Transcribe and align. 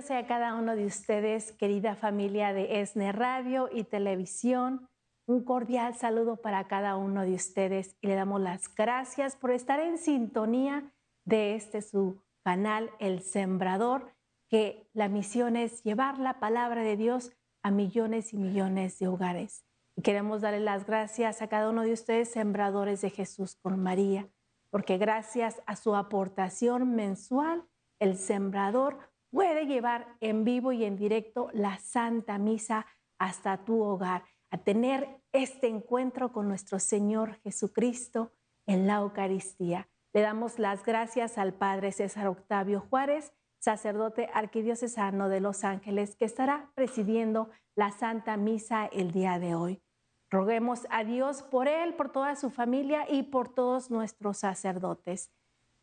Sea 0.00 0.26
cada 0.26 0.54
uno 0.54 0.74
de 0.74 0.86
ustedes, 0.86 1.52
querida 1.52 1.94
familia 1.94 2.54
de 2.54 2.80
ESNE 2.80 3.12
Radio 3.12 3.68
y 3.70 3.84
Televisión. 3.84 4.88
Un 5.26 5.44
cordial 5.44 5.94
saludo 5.94 6.40
para 6.40 6.66
cada 6.66 6.96
uno 6.96 7.22
de 7.22 7.34
ustedes 7.34 7.94
y 8.00 8.06
le 8.06 8.14
damos 8.14 8.40
las 8.40 8.74
gracias 8.74 9.36
por 9.36 9.50
estar 9.50 9.80
en 9.80 9.98
sintonía 9.98 10.90
de 11.26 11.54
este 11.56 11.82
su 11.82 12.22
canal 12.42 12.90
El 13.00 13.20
Sembrador, 13.20 14.14
que 14.48 14.88
la 14.94 15.08
misión 15.08 15.56
es 15.56 15.82
llevar 15.82 16.18
la 16.18 16.40
palabra 16.40 16.82
de 16.82 16.96
Dios 16.96 17.30
a 17.62 17.70
millones 17.70 18.32
y 18.32 18.38
millones 18.38 18.98
de 18.98 19.08
hogares. 19.08 19.62
Y 19.94 20.00
queremos 20.00 20.40
darle 20.40 20.60
las 20.60 20.86
gracias 20.86 21.42
a 21.42 21.48
cada 21.48 21.68
uno 21.68 21.82
de 21.82 21.92
ustedes, 21.92 22.32
sembradores 22.32 23.02
de 23.02 23.10
Jesús 23.10 23.56
con 23.56 23.78
María, 23.78 24.26
porque 24.70 24.96
gracias 24.96 25.60
a 25.66 25.76
su 25.76 25.94
aportación 25.94 26.96
mensual, 26.96 27.68
el 28.00 28.16
sembrador 28.16 29.11
puede 29.32 29.66
llevar 29.66 30.06
en 30.20 30.44
vivo 30.44 30.72
y 30.72 30.84
en 30.84 30.96
directo 30.96 31.48
la 31.52 31.78
Santa 31.78 32.38
Misa 32.38 32.86
hasta 33.18 33.64
tu 33.64 33.82
hogar, 33.82 34.24
a 34.50 34.58
tener 34.58 35.08
este 35.32 35.66
encuentro 35.66 36.32
con 36.32 36.46
nuestro 36.46 36.78
Señor 36.78 37.36
Jesucristo 37.36 38.32
en 38.66 38.86
la 38.86 38.96
Eucaristía. 38.96 39.88
Le 40.12 40.20
damos 40.20 40.58
las 40.58 40.84
gracias 40.84 41.38
al 41.38 41.54
Padre 41.54 41.90
César 41.92 42.26
Octavio 42.26 42.80
Juárez, 42.80 43.32
sacerdote 43.58 44.28
arquidiocesano 44.34 45.30
de 45.30 45.40
Los 45.40 45.64
Ángeles, 45.64 46.16
que 46.16 46.26
estará 46.26 46.70
presidiendo 46.74 47.48
la 47.74 47.90
Santa 47.90 48.36
Misa 48.36 48.86
el 48.86 49.12
día 49.12 49.38
de 49.38 49.54
hoy. 49.54 49.82
Roguemos 50.30 50.86
a 50.90 51.04
Dios 51.04 51.42
por 51.42 51.68
él, 51.68 51.94
por 51.94 52.12
toda 52.12 52.36
su 52.36 52.50
familia 52.50 53.06
y 53.08 53.22
por 53.22 53.54
todos 53.54 53.90
nuestros 53.90 54.38
sacerdotes. 54.38 55.30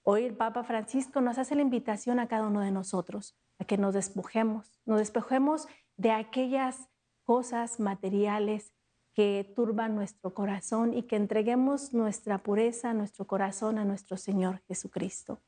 Hoy 0.03 0.23
el 0.23 0.35
Papa 0.35 0.63
Francisco 0.63 1.21
nos 1.21 1.38
hace 1.38 1.55
la 1.55 1.62
invitación 1.62 2.20
a 2.20 2.27
cada 2.27 2.48
uno 2.48 2.62
de 2.62 2.71
nosotros 2.71 3.38
a 3.59 3.66
que 3.66 3.77
nos 3.77 3.94
despojemos, 3.94 4.80
nos 4.85 4.99
despojemos 4.99 5.67
de 5.98 6.12
aquellas 6.12 6.89
cosas 7.23 7.80
materiales 7.80 8.73
que 9.14 9.52
turban 9.55 9.95
nuestro 9.95 10.33
corazón 10.33 10.94
y 10.94 11.03
que 11.03 11.17
entreguemos 11.17 11.94
nuestra 11.94 12.42
pureza, 12.42 12.94
nuestro 12.94 13.27
corazón 13.27 13.77
a 13.77 13.86
nuestro 13.86 14.16
Señor 14.16 14.61
Jesucristo. 14.67 15.42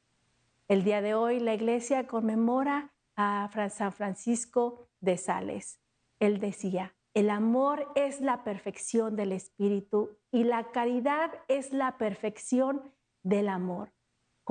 El 0.68 0.84
día 0.84 1.02
de 1.02 1.14
hoy 1.14 1.40
la 1.40 1.54
iglesia 1.54 2.08
conmemora 2.08 2.94
a 3.16 3.50
San 3.70 3.94
Francisco 3.94 4.90
de 5.00 5.18
Sales. 5.18 5.80
Él 6.20 6.40
decía, 6.40 6.94
el 7.14 7.30
amor 7.30 7.92
es 7.96 8.22
la 8.22 8.44
perfección 8.44 9.16
del 9.16 9.32
espíritu 9.32 10.18
y 10.32 10.44
la 10.44 10.72
caridad 10.72 11.32
es 11.48 11.74
la 11.74 11.98
perfección 11.98 12.94
del 13.24 13.50
amor. 13.50 13.92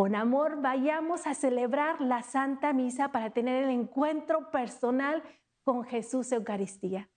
Con 0.01 0.15
amor 0.15 0.63
vayamos 0.63 1.27
a 1.27 1.35
celebrar 1.35 2.01
la 2.01 2.23
Santa 2.23 2.73
Misa 2.73 3.13
para 3.13 3.35
tener 3.35 3.65
el 3.65 3.69
encuentro 3.69 4.51
personal 4.51 5.23
con 5.63 5.85
Jesús 5.85 6.33
Eucaristía. 6.33 7.11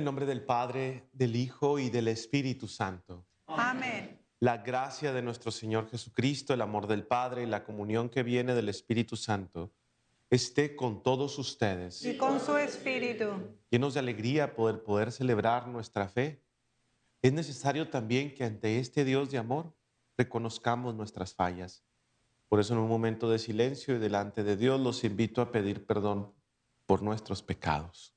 El 0.00 0.04
nombre 0.06 0.24
del 0.24 0.42
Padre, 0.42 1.10
del 1.12 1.36
Hijo 1.36 1.78
y 1.78 1.90
del 1.90 2.08
Espíritu 2.08 2.66
Santo. 2.66 3.26
Amén. 3.46 4.18
La 4.38 4.56
gracia 4.56 5.12
de 5.12 5.20
nuestro 5.20 5.50
Señor 5.50 5.90
Jesucristo, 5.90 6.54
el 6.54 6.62
amor 6.62 6.86
del 6.86 7.06
Padre 7.06 7.42
y 7.42 7.46
la 7.46 7.64
comunión 7.64 8.08
que 8.08 8.22
viene 8.22 8.54
del 8.54 8.70
Espíritu 8.70 9.14
Santo 9.14 9.70
esté 10.30 10.74
con 10.74 11.02
todos 11.02 11.38
ustedes. 11.38 12.02
Y 12.02 12.16
con 12.16 12.40
su 12.40 12.56
Espíritu. 12.56 13.26
Llenos 13.68 13.92
de 13.92 14.00
alegría 14.00 14.54
poder 14.54 14.82
poder 14.82 15.12
celebrar 15.12 15.68
nuestra 15.68 16.08
fe. 16.08 16.42
Es 17.20 17.34
necesario 17.34 17.90
también 17.90 18.34
que 18.34 18.44
ante 18.44 18.78
este 18.78 19.04
Dios 19.04 19.30
de 19.30 19.36
amor 19.36 19.70
reconozcamos 20.16 20.94
nuestras 20.94 21.34
fallas. 21.34 21.84
Por 22.48 22.58
eso 22.58 22.72
en 22.72 22.80
un 22.80 22.88
momento 22.88 23.28
de 23.28 23.38
silencio 23.38 23.96
y 23.96 23.98
delante 23.98 24.44
de 24.44 24.56
Dios 24.56 24.80
los 24.80 25.04
invito 25.04 25.42
a 25.42 25.52
pedir 25.52 25.84
perdón 25.84 26.32
por 26.86 27.02
nuestros 27.02 27.42
pecados. 27.42 28.14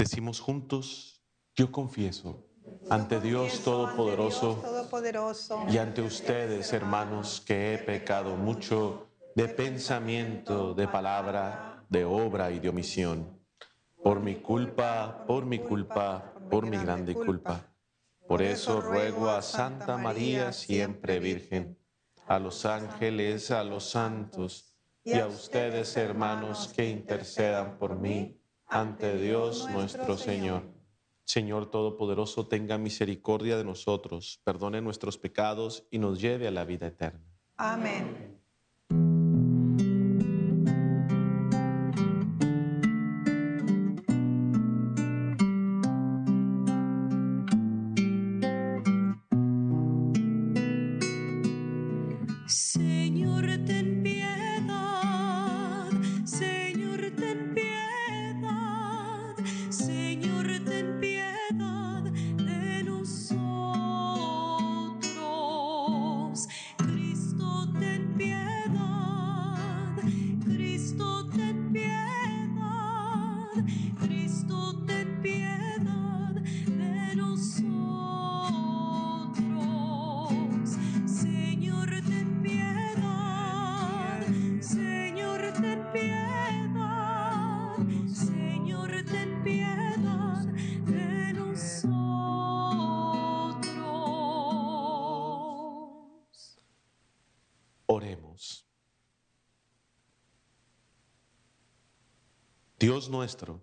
Decimos 0.00 0.40
juntos, 0.40 1.20
yo 1.54 1.70
confieso 1.70 2.46
ante 2.88 3.20
Dios 3.20 3.60
Todopoderoso 3.62 4.64
y 5.68 5.76
ante 5.76 6.00
ustedes, 6.00 6.72
hermanos, 6.72 7.42
que 7.46 7.74
he 7.74 7.78
pecado 7.78 8.34
mucho 8.34 9.10
de 9.36 9.46
pensamiento, 9.48 10.72
de 10.72 10.88
palabra, 10.88 11.84
de 11.90 12.06
obra 12.06 12.50
y 12.50 12.60
de 12.60 12.70
omisión. 12.70 13.44
Por 14.02 14.20
mi 14.20 14.36
culpa, 14.36 15.22
por 15.26 15.44
mi 15.44 15.58
culpa, 15.58 16.32
por 16.48 16.64
mi 16.64 16.78
grande 16.78 17.12
culpa. 17.12 17.60
Por 18.26 18.40
eso 18.40 18.80
ruego 18.80 19.28
a 19.28 19.42
Santa 19.42 19.98
María, 19.98 20.54
siempre 20.54 21.20
Virgen, 21.20 21.78
a 22.26 22.38
los 22.38 22.64
ángeles, 22.64 23.50
a 23.50 23.62
los 23.64 23.90
santos 23.90 24.72
y 25.04 25.18
a 25.18 25.26
ustedes, 25.26 25.94
hermanos, 25.98 26.72
que 26.74 26.88
intercedan 26.88 27.76
por 27.76 27.96
mí 27.96 28.39
ante 28.70 29.18
Dios 29.18 29.68
nuestro 29.70 30.16
Señor. 30.16 30.62
Señor 31.24 31.70
Todopoderoso, 31.70 32.48
tenga 32.48 32.76
misericordia 32.78 33.56
de 33.56 33.64
nosotros, 33.64 34.40
perdone 34.42 34.80
nuestros 34.80 35.16
pecados 35.16 35.86
y 35.90 35.98
nos 35.98 36.20
lleve 36.20 36.48
a 36.48 36.50
la 36.50 36.64
vida 36.64 36.88
eterna. 36.88 37.24
Amén. 37.56 38.39
Dios 102.78 103.10
nuestro, 103.10 103.62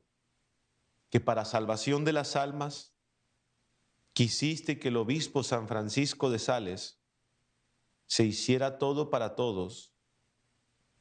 que 1.10 1.20
para 1.20 1.46
salvación 1.46 2.06
de 2.06 2.14
las 2.14 2.36
almas 2.36 2.94
quisiste 4.14 4.80
que 4.80 4.90
el 4.90 4.98
obispo 4.98 5.44
San 5.44 5.68
Francisco 5.68 6.30
de 6.30 6.40
Sales 6.40 7.02
se 8.06 8.26
hiciera 8.26 8.78
todo 8.78 9.10
para 9.10 9.36
todos, 9.36 9.94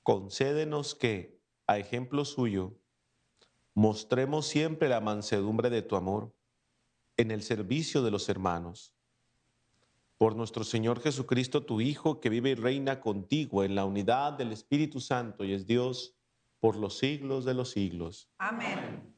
concédenos 0.02 0.94
que, 0.94 1.38
a 1.66 1.78
ejemplo 1.78 2.24
suyo, 2.24 2.78
mostremos 3.74 4.46
siempre 4.46 4.88
la 4.88 5.00
mansedumbre 5.00 5.68
de 5.68 5.82
tu 5.82 5.96
amor 5.96 6.34
en 7.16 7.30
el 7.30 7.42
servicio 7.42 8.02
de 8.02 8.10
los 8.10 8.28
hermanos. 8.28 8.95
Por 10.18 10.34
nuestro 10.34 10.64
Señor 10.64 11.00
Jesucristo, 11.00 11.64
tu 11.64 11.80
Hijo, 11.80 12.20
que 12.20 12.30
vive 12.30 12.50
y 12.50 12.54
reina 12.54 13.00
contigo 13.00 13.64
en 13.64 13.74
la 13.74 13.84
unidad 13.84 14.32
del 14.32 14.52
Espíritu 14.52 15.00
Santo 15.00 15.44
y 15.44 15.52
es 15.52 15.66
Dios 15.66 16.14
por 16.58 16.76
los 16.76 16.98
siglos 16.98 17.44
de 17.44 17.54
los 17.54 17.70
siglos. 17.70 18.30
Amén. 18.38 19.14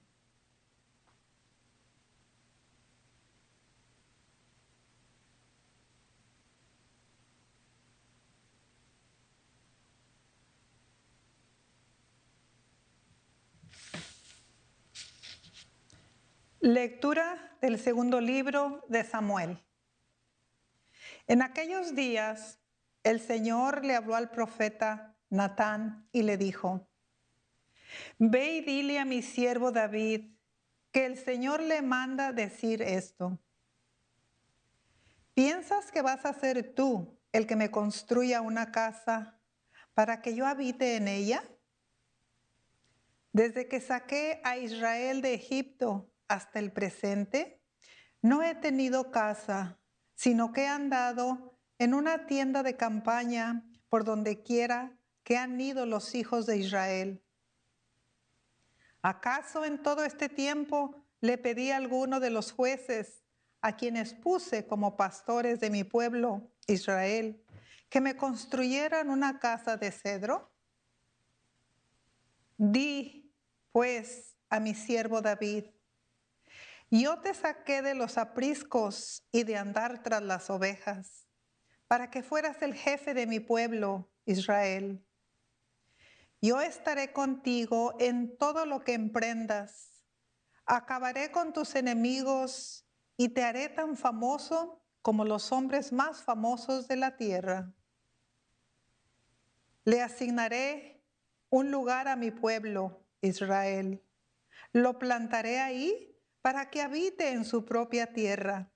Lectura 16.60 17.56
del 17.62 17.78
segundo 17.78 18.20
libro 18.20 18.84
de 18.88 19.04
Samuel. 19.04 19.58
En 21.28 21.42
aquellos 21.42 21.94
días 21.94 22.58
el 23.04 23.20
Señor 23.20 23.84
le 23.84 23.94
habló 23.94 24.16
al 24.16 24.30
profeta 24.30 25.14
Natán 25.28 26.08
y 26.10 26.22
le 26.22 26.38
dijo, 26.38 26.88
Ve 28.18 28.56
y 28.56 28.60
dile 28.62 28.98
a 28.98 29.04
mi 29.04 29.20
siervo 29.20 29.70
David 29.70 30.32
que 30.90 31.04
el 31.04 31.18
Señor 31.18 31.62
le 31.62 31.82
manda 31.82 32.32
decir 32.32 32.80
esto. 32.80 33.38
¿Piensas 35.34 35.92
que 35.92 36.00
vas 36.00 36.24
a 36.24 36.32
ser 36.32 36.74
tú 36.74 37.20
el 37.32 37.46
que 37.46 37.56
me 37.56 37.70
construya 37.70 38.40
una 38.40 38.72
casa 38.72 39.38
para 39.92 40.22
que 40.22 40.34
yo 40.34 40.46
habite 40.46 40.96
en 40.96 41.08
ella? 41.08 41.44
Desde 43.32 43.68
que 43.68 43.80
saqué 43.80 44.40
a 44.44 44.56
Israel 44.56 45.20
de 45.20 45.34
Egipto, 45.34 46.10
hasta 46.26 46.58
el 46.58 46.72
presente, 46.72 47.62
no 48.22 48.42
he 48.42 48.54
tenido 48.54 49.10
casa, 49.10 49.78
sino 50.18 50.52
que 50.52 50.62
he 50.62 50.66
andado 50.66 51.56
en 51.78 51.94
una 51.94 52.26
tienda 52.26 52.64
de 52.64 52.76
campaña 52.76 53.62
por 53.88 54.02
donde 54.02 54.42
quiera 54.42 54.98
que 55.22 55.36
han 55.38 55.60
ido 55.60 55.86
los 55.86 56.16
hijos 56.16 56.44
de 56.44 56.56
Israel. 56.56 57.22
¿Acaso 59.00 59.64
en 59.64 59.80
todo 59.80 60.02
este 60.02 60.28
tiempo 60.28 61.04
le 61.20 61.38
pedí 61.38 61.70
a 61.70 61.76
alguno 61.76 62.18
de 62.18 62.30
los 62.30 62.50
jueces, 62.50 63.22
a 63.60 63.76
quienes 63.76 64.12
puse 64.12 64.66
como 64.66 64.96
pastores 64.96 65.60
de 65.60 65.70
mi 65.70 65.84
pueblo, 65.84 66.50
Israel, 66.66 67.40
que 67.88 68.00
me 68.00 68.16
construyeran 68.16 69.10
una 69.10 69.38
casa 69.38 69.76
de 69.76 69.92
cedro? 69.92 70.50
Di, 72.56 73.32
pues, 73.70 74.36
a 74.50 74.58
mi 74.58 74.74
siervo 74.74 75.20
David, 75.20 75.66
yo 76.90 77.18
te 77.20 77.34
saqué 77.34 77.82
de 77.82 77.94
los 77.94 78.18
apriscos 78.18 79.22
y 79.30 79.44
de 79.44 79.56
andar 79.56 80.02
tras 80.02 80.22
las 80.22 80.48
ovejas, 80.50 81.26
para 81.86 82.10
que 82.10 82.22
fueras 82.22 82.62
el 82.62 82.74
jefe 82.74 83.14
de 83.14 83.26
mi 83.26 83.40
pueblo, 83.40 84.10
Israel. 84.24 85.04
Yo 86.40 86.60
estaré 86.60 87.12
contigo 87.12 87.96
en 87.98 88.36
todo 88.36 88.64
lo 88.64 88.84
que 88.84 88.94
emprendas. 88.94 90.04
Acabaré 90.64 91.30
con 91.30 91.52
tus 91.52 91.74
enemigos 91.74 92.86
y 93.16 93.30
te 93.30 93.42
haré 93.42 93.68
tan 93.68 93.96
famoso 93.96 94.82
como 95.02 95.24
los 95.24 95.52
hombres 95.52 95.92
más 95.92 96.22
famosos 96.22 96.86
de 96.86 96.96
la 96.96 97.16
tierra. 97.16 97.72
Le 99.84 100.02
asignaré 100.02 101.02
un 101.50 101.70
lugar 101.70 102.08
a 102.08 102.16
mi 102.16 102.30
pueblo, 102.30 103.02
Israel. 103.20 104.02
Lo 104.72 104.98
plantaré 104.98 105.60
ahí 105.60 106.17
para 106.48 106.70
que 106.70 106.80
habite 106.80 107.32
en 107.32 107.44
su 107.44 107.66
propia 107.66 108.14
tierra. 108.14 108.72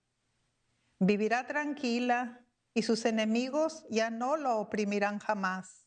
Vivirá 0.98 1.46
tranquila 1.46 2.44
y 2.74 2.82
sus 2.82 3.06
enemigos 3.06 3.86
ya 3.88 4.10
no 4.10 4.36
lo 4.36 4.58
oprimirán 4.58 5.18
jamás, 5.18 5.86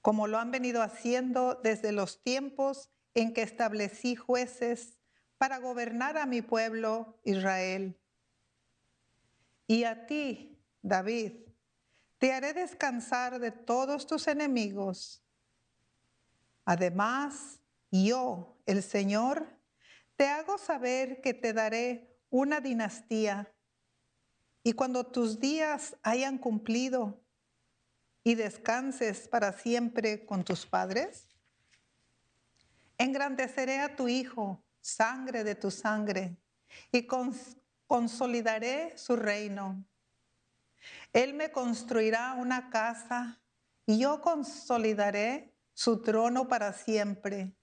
como 0.00 0.26
lo 0.26 0.38
han 0.38 0.50
venido 0.50 0.80
haciendo 0.80 1.60
desde 1.62 1.92
los 1.92 2.22
tiempos 2.22 2.88
en 3.12 3.34
que 3.34 3.42
establecí 3.42 4.16
jueces 4.16 4.96
para 5.36 5.58
gobernar 5.58 6.16
a 6.16 6.24
mi 6.24 6.40
pueblo 6.40 7.20
Israel. 7.24 8.00
Y 9.66 9.84
a 9.84 10.06
ti, 10.06 10.58
David, 10.80 11.34
te 12.16 12.32
haré 12.32 12.54
descansar 12.54 13.38
de 13.38 13.50
todos 13.50 14.06
tus 14.06 14.28
enemigos. 14.28 15.22
Además, 16.64 17.60
yo, 17.90 18.56
el 18.64 18.82
Señor, 18.82 19.55
te 20.16 20.26
hago 20.28 20.58
saber 20.58 21.20
que 21.20 21.34
te 21.34 21.52
daré 21.52 22.18
una 22.30 22.60
dinastía 22.60 23.52
y 24.62 24.72
cuando 24.72 25.04
tus 25.04 25.38
días 25.38 25.96
hayan 26.02 26.38
cumplido 26.38 27.20
y 28.24 28.34
descanses 28.34 29.28
para 29.28 29.52
siempre 29.52 30.26
con 30.26 30.42
tus 30.42 30.66
padres, 30.66 31.28
engrandeceré 32.98 33.78
a 33.78 33.94
tu 33.94 34.08
hijo, 34.08 34.64
sangre 34.80 35.44
de 35.44 35.54
tu 35.54 35.70
sangre, 35.70 36.36
y 36.90 37.06
consolidaré 37.86 38.98
su 38.98 39.14
reino. 39.14 39.84
Él 41.12 41.34
me 41.34 41.52
construirá 41.52 42.34
una 42.34 42.70
casa 42.70 43.40
y 43.86 44.00
yo 44.00 44.20
consolidaré 44.20 45.54
su 45.74 46.02
trono 46.02 46.48
para 46.48 46.72
siempre 46.72 47.54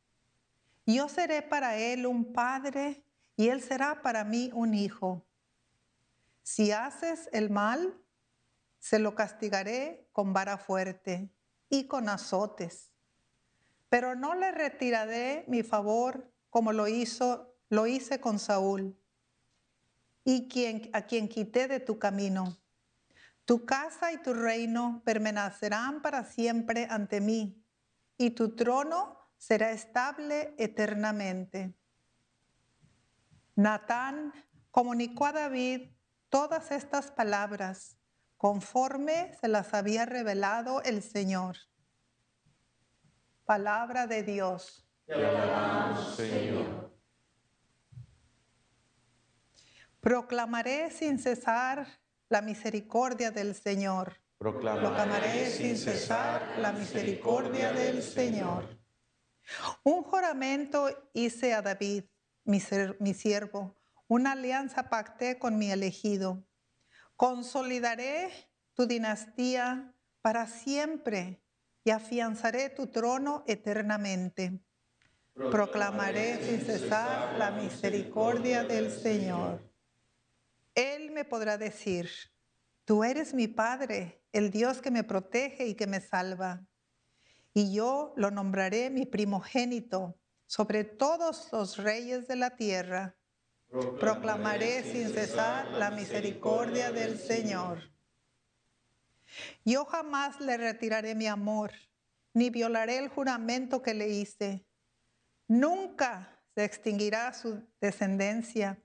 yo 0.86 1.08
seré 1.10 1.42
para 1.42 1.78
él 1.78 2.06
un 2.06 2.34
padre 2.34 3.06
y 3.36 3.50
él 3.50 3.62
será 3.62 4.02
para 4.02 4.24
mí 4.24 4.52
un 4.54 4.74
hijo. 4.74 5.26
Si 6.44 6.72
haces 6.72 7.30
el 7.32 7.50
mal, 7.50 7.98
se 8.80 9.00
lo 9.00 9.16
castigaré 9.16 10.10
con 10.12 10.34
vara 10.34 10.58
fuerte 10.58 11.32
y 11.70 11.88
con 11.88 12.10
azotes. 12.10 12.92
Pero 13.88 14.16
no 14.16 14.36
le 14.36 14.52
retiraré 14.52 15.46
mi 15.48 15.64
favor 15.64 16.30
como 16.50 16.74
lo 16.74 16.88
hizo, 16.88 17.56
lo 17.70 17.88
hice 17.88 18.20
con 18.20 18.40
Saúl, 18.40 18.96
y 20.26 20.48
quien, 20.48 20.90
a 20.94 21.04
quien 21.04 21.28
quité 21.28 21.68
de 21.68 21.80
tu 21.80 21.98
camino. 21.98 22.58
Tu 23.46 23.66
casa 23.66 24.12
y 24.12 24.18
tu 24.18 24.34
reino 24.34 25.02
permanecerán 25.04 26.02
para 26.02 26.24
siempre 26.26 26.88
ante 26.90 27.22
mí, 27.22 27.64
y 28.18 28.32
tu 28.32 28.56
trono 28.56 29.18
será 29.44 29.72
estable 29.72 30.54
eternamente. 30.58 31.74
Natán 33.56 34.32
comunicó 34.72 35.26
a 35.26 35.34
David 35.34 35.90
todas 36.30 36.72
estas 36.72 37.12
palabras 37.12 37.98
conforme 38.38 39.36
se 39.42 39.50
las 39.50 39.74
había 39.74 40.06
revelado 40.06 40.82
el 40.84 41.04
Señor. 41.04 41.58
Palabra 43.44 44.08
de 44.08 44.24
Dios. 44.24 44.88
Te 45.06 45.14
alabamos, 45.14 46.16
Señor. 46.16 46.94
Proclamaré 50.00 50.90
sin 50.90 51.20
cesar 51.20 51.86
la 52.30 52.42
misericordia 52.42 53.30
del 53.32 53.56
Señor. 53.56 54.22
Proclamaré 54.38 55.50
sin 55.50 55.78
cesar 55.78 56.56
la 56.60 56.72
misericordia 56.72 57.74
del 57.74 58.02
Señor. 58.02 58.73
Un 59.84 60.04
juramento 60.04 60.90
hice 61.14 61.54
a 61.54 61.62
David, 61.62 62.06
mi, 62.46 62.60
siervo, 62.60 63.76
una 64.08 64.34
alianza 64.34 64.90
pacté 64.90 65.40
con 65.40 65.58
mi 65.58 65.72
elegido. 65.72 66.46
Consolidaré 67.16 68.32
tu 68.74 68.86
dinastía 68.86 69.94
para 70.22 70.48
siempre 70.48 71.42
y 71.84 71.92
afianzaré 71.92 72.70
tu 72.70 72.88
trono 72.88 73.44
eternamente. 73.48 74.60
Proclamaré 75.34 76.44
sin 76.44 76.62
cesar 76.62 77.38
la 77.38 77.52
misericordia 77.52 78.64
del 78.64 78.92
Señor. 78.92 79.62
Él 80.76 81.12
me 81.12 81.26
podrá 81.26 81.58
decir, 81.58 82.10
tú 82.86 83.04
eres 83.04 83.34
mi 83.34 83.48
Padre, 83.48 84.24
el 84.32 84.52
Dios 84.52 84.82
que 84.82 84.92
me 84.92 85.04
protege 85.04 85.68
y 85.68 85.76
que 85.76 85.88
me 85.88 86.02
salva 86.02 86.66
y 87.54 87.74
yo 87.74 88.14
lo 88.16 88.32
nombraré 88.32 88.90
mi 88.90 89.06
primogénito 89.06 90.18
sobre 90.48 90.84
todos 90.84 91.50
los 91.52 91.78
reyes 91.78 92.28
de 92.28 92.36
la 92.36 92.56
tierra. 92.56 93.16
Proclamaré 94.00 94.84
sin 94.84 95.10
cesar 95.10 95.68
la 95.72 95.90
misericordia 95.90 96.92
del 96.92 97.18
Señor. 97.18 97.92
Yo 99.66 99.86
jamás 99.86 100.40
le 100.40 100.58
retiraré 100.58 101.16
mi 101.16 101.28
amor, 101.28 101.72
ni 102.34 102.50
violaré 102.50 102.98
el 102.98 103.08
juramento 103.10 103.82
que 103.82 103.94
le 103.94 104.10
hice. 104.10 104.66
Nunca 105.48 106.40
se 106.54 106.64
extinguirá 106.64 107.34
su 107.34 107.64
descendencia 107.82 108.80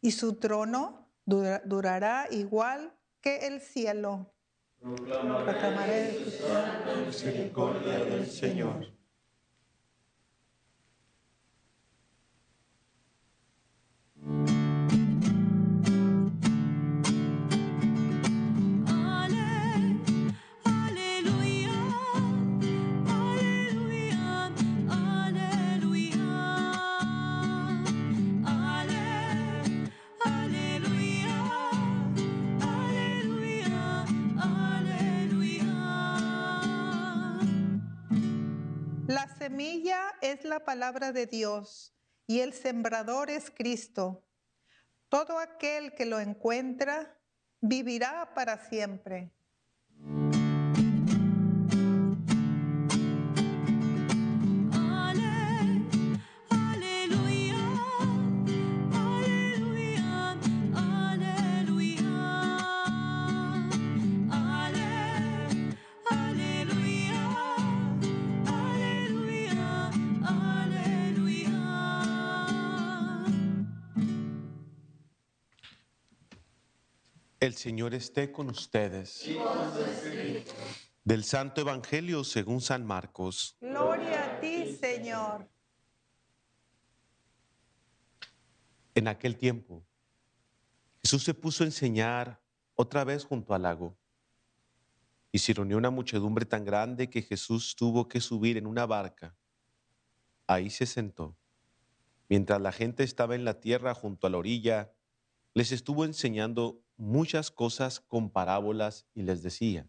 y 0.00 0.10
su 0.10 0.38
trono 0.40 1.08
durará 1.24 2.26
igual 2.30 2.96
que 3.20 3.46
el 3.46 3.60
cielo. 3.60 4.34
Proclamaré 4.82 6.18
la 6.44 7.06
misericordia 7.06 8.04
del 8.04 8.26
Señor. 8.26 8.92
La 40.52 40.60
palabra 40.60 41.12
de 41.12 41.24
Dios 41.24 41.94
y 42.26 42.40
el 42.40 42.52
sembrador 42.52 43.30
es 43.30 43.50
Cristo. 43.50 44.22
Todo 45.08 45.38
aquel 45.38 45.94
que 45.94 46.04
lo 46.04 46.20
encuentra 46.20 47.18
vivirá 47.62 48.34
para 48.34 48.58
siempre. 48.68 49.30
El 77.42 77.56
Señor 77.56 77.92
esté 77.92 78.30
con 78.30 78.50
ustedes. 78.50 79.28
Del 81.02 81.24
Santo 81.24 81.62
Evangelio 81.62 82.22
según 82.22 82.60
San 82.60 82.86
Marcos. 82.86 83.56
Gloria 83.60 84.36
a 84.36 84.40
ti, 84.40 84.76
Señor. 84.76 85.50
En 88.94 89.08
aquel 89.08 89.36
tiempo, 89.36 89.84
Jesús 91.02 91.24
se 91.24 91.34
puso 91.34 91.64
a 91.64 91.66
enseñar 91.66 92.40
otra 92.76 93.02
vez 93.02 93.24
junto 93.24 93.54
al 93.54 93.62
lago. 93.62 93.98
Y 95.32 95.40
se 95.40 95.52
reunió 95.52 95.78
una 95.78 95.90
muchedumbre 95.90 96.46
tan 96.46 96.64
grande 96.64 97.10
que 97.10 97.22
Jesús 97.22 97.74
tuvo 97.74 98.06
que 98.06 98.20
subir 98.20 98.56
en 98.56 98.68
una 98.68 98.86
barca. 98.86 99.34
Ahí 100.46 100.70
se 100.70 100.86
sentó. 100.86 101.36
Mientras 102.28 102.60
la 102.60 102.70
gente 102.70 103.02
estaba 103.02 103.34
en 103.34 103.44
la 103.44 103.58
tierra 103.58 103.94
junto 103.94 104.28
a 104.28 104.30
la 104.30 104.38
orilla, 104.38 104.92
les 105.54 105.72
estuvo 105.72 106.04
enseñando 106.04 106.82
muchas 107.02 107.50
cosas 107.50 107.98
con 107.98 108.30
parábolas 108.30 109.06
y 109.12 109.22
les 109.22 109.42
decía, 109.42 109.88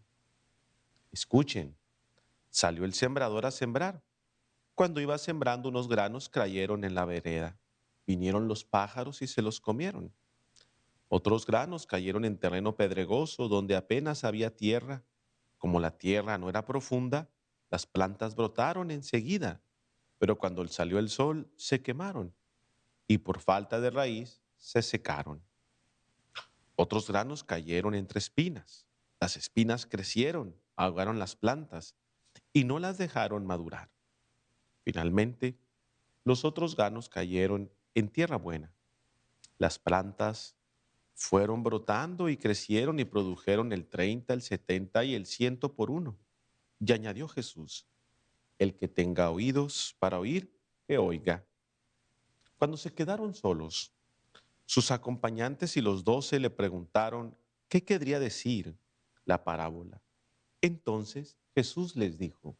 escuchen, 1.12 1.76
salió 2.50 2.84
el 2.84 2.92
sembrador 2.92 3.46
a 3.46 3.52
sembrar. 3.52 4.02
Cuando 4.74 5.00
iba 5.00 5.16
sembrando 5.18 5.68
unos 5.68 5.86
granos 5.86 6.28
cayeron 6.28 6.82
en 6.82 6.96
la 6.96 7.04
vereda, 7.04 7.56
vinieron 8.04 8.48
los 8.48 8.64
pájaros 8.64 9.22
y 9.22 9.28
se 9.28 9.42
los 9.42 9.60
comieron. 9.60 10.12
Otros 11.06 11.46
granos 11.46 11.86
cayeron 11.86 12.24
en 12.24 12.36
terreno 12.36 12.74
pedregoso 12.74 13.46
donde 13.46 13.76
apenas 13.76 14.24
había 14.24 14.56
tierra. 14.56 15.04
Como 15.56 15.78
la 15.78 15.96
tierra 15.96 16.36
no 16.36 16.48
era 16.48 16.66
profunda, 16.66 17.30
las 17.70 17.86
plantas 17.86 18.34
brotaron 18.34 18.90
enseguida, 18.90 19.62
pero 20.18 20.36
cuando 20.36 20.66
salió 20.66 20.98
el 20.98 21.08
sol 21.08 21.48
se 21.56 21.80
quemaron 21.80 22.34
y 23.06 23.18
por 23.18 23.38
falta 23.38 23.80
de 23.80 23.90
raíz 23.90 24.42
se 24.56 24.82
secaron. 24.82 25.40
Otros 26.76 27.08
granos 27.08 27.44
cayeron 27.44 27.94
entre 27.94 28.18
espinas. 28.18 28.86
Las 29.20 29.36
espinas 29.36 29.86
crecieron, 29.86 30.56
ahogaron 30.76 31.18
las 31.18 31.36
plantas 31.36 31.94
y 32.52 32.64
no 32.64 32.78
las 32.78 32.98
dejaron 32.98 33.46
madurar. 33.46 33.90
Finalmente, 34.82 35.56
los 36.24 36.44
otros 36.44 36.76
granos 36.76 37.08
cayeron 37.08 37.70
en 37.94 38.08
tierra 38.08 38.36
buena. 38.36 38.74
Las 39.58 39.78
plantas 39.78 40.56
fueron 41.14 41.62
brotando 41.62 42.28
y 42.28 42.36
crecieron 42.36 42.98
y 42.98 43.04
produjeron 43.04 43.72
el 43.72 43.86
30, 43.86 44.34
el 44.34 44.42
70 44.42 45.04
y 45.04 45.14
el 45.14 45.26
100 45.26 45.58
por 45.58 45.90
uno. 45.90 46.18
Y 46.80 46.92
añadió 46.92 47.28
Jesús, 47.28 47.86
el 48.58 48.74
que 48.74 48.88
tenga 48.88 49.30
oídos 49.30 49.96
para 50.00 50.18
oír, 50.18 50.52
que 50.86 50.98
oiga. 50.98 51.46
Cuando 52.58 52.76
se 52.76 52.92
quedaron 52.92 53.32
solos, 53.32 53.93
sus 54.66 54.90
acompañantes 54.90 55.76
y 55.76 55.80
los 55.80 56.04
doce 56.04 56.40
le 56.40 56.50
preguntaron 56.50 57.36
qué 57.68 57.84
querría 57.84 58.18
decir 58.18 58.76
la 59.24 59.44
parábola. 59.44 60.02
Entonces 60.60 61.36
Jesús 61.54 61.96
les 61.96 62.18
dijo, 62.18 62.56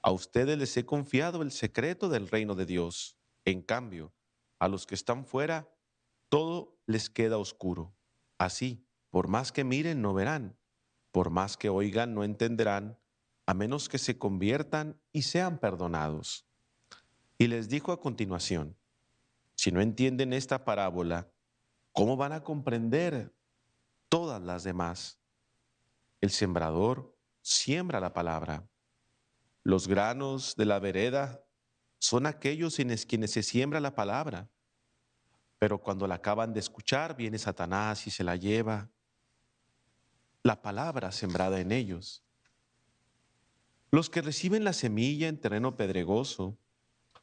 a 0.00 0.12
ustedes 0.12 0.56
les 0.56 0.76
he 0.76 0.86
confiado 0.86 1.42
el 1.42 1.50
secreto 1.50 2.08
del 2.08 2.28
reino 2.28 2.54
de 2.54 2.64
Dios. 2.64 3.16
En 3.44 3.60
cambio, 3.60 4.12
a 4.58 4.68
los 4.68 4.86
que 4.86 4.94
están 4.94 5.26
fuera, 5.26 5.68
todo 6.28 6.78
les 6.86 7.10
queda 7.10 7.36
oscuro. 7.36 7.92
Así, 8.38 8.86
por 9.10 9.28
más 9.28 9.52
que 9.52 9.64
miren, 9.64 10.00
no 10.00 10.14
verán. 10.14 10.56
Por 11.10 11.30
más 11.30 11.56
que 11.56 11.68
oigan, 11.68 12.14
no 12.14 12.24
entenderán, 12.24 12.98
a 13.44 13.54
menos 13.54 13.88
que 13.88 13.98
se 13.98 14.16
conviertan 14.16 15.00
y 15.12 15.22
sean 15.22 15.58
perdonados. 15.58 16.46
Y 17.36 17.48
les 17.48 17.68
dijo 17.68 17.92
a 17.92 18.00
continuación, 18.00 18.77
si 19.58 19.72
no 19.72 19.80
entienden 19.80 20.32
esta 20.32 20.64
parábola, 20.64 21.32
¿cómo 21.90 22.16
van 22.16 22.30
a 22.30 22.44
comprender 22.44 23.34
todas 24.08 24.40
las 24.40 24.62
demás? 24.62 25.18
El 26.20 26.30
sembrador 26.30 27.18
siembra 27.42 27.98
la 27.98 28.12
palabra. 28.12 28.68
Los 29.64 29.88
granos 29.88 30.54
de 30.54 30.64
la 30.64 30.78
vereda 30.78 31.44
son 31.98 32.26
aquellos 32.26 32.78
en 32.78 32.96
quienes 32.98 33.32
se 33.32 33.42
siembra 33.42 33.80
la 33.80 33.96
palabra. 33.96 34.48
Pero 35.58 35.82
cuando 35.82 36.06
la 36.06 36.14
acaban 36.14 36.52
de 36.52 36.60
escuchar, 36.60 37.16
viene 37.16 37.36
Satanás 37.36 38.06
y 38.06 38.12
se 38.12 38.22
la 38.22 38.36
lleva. 38.36 38.88
La 40.44 40.62
palabra 40.62 41.10
sembrada 41.10 41.58
en 41.58 41.72
ellos. 41.72 42.22
Los 43.90 44.08
que 44.08 44.22
reciben 44.22 44.62
la 44.62 44.72
semilla 44.72 45.26
en 45.26 45.40
terreno 45.40 45.74
pedregoso 45.74 46.56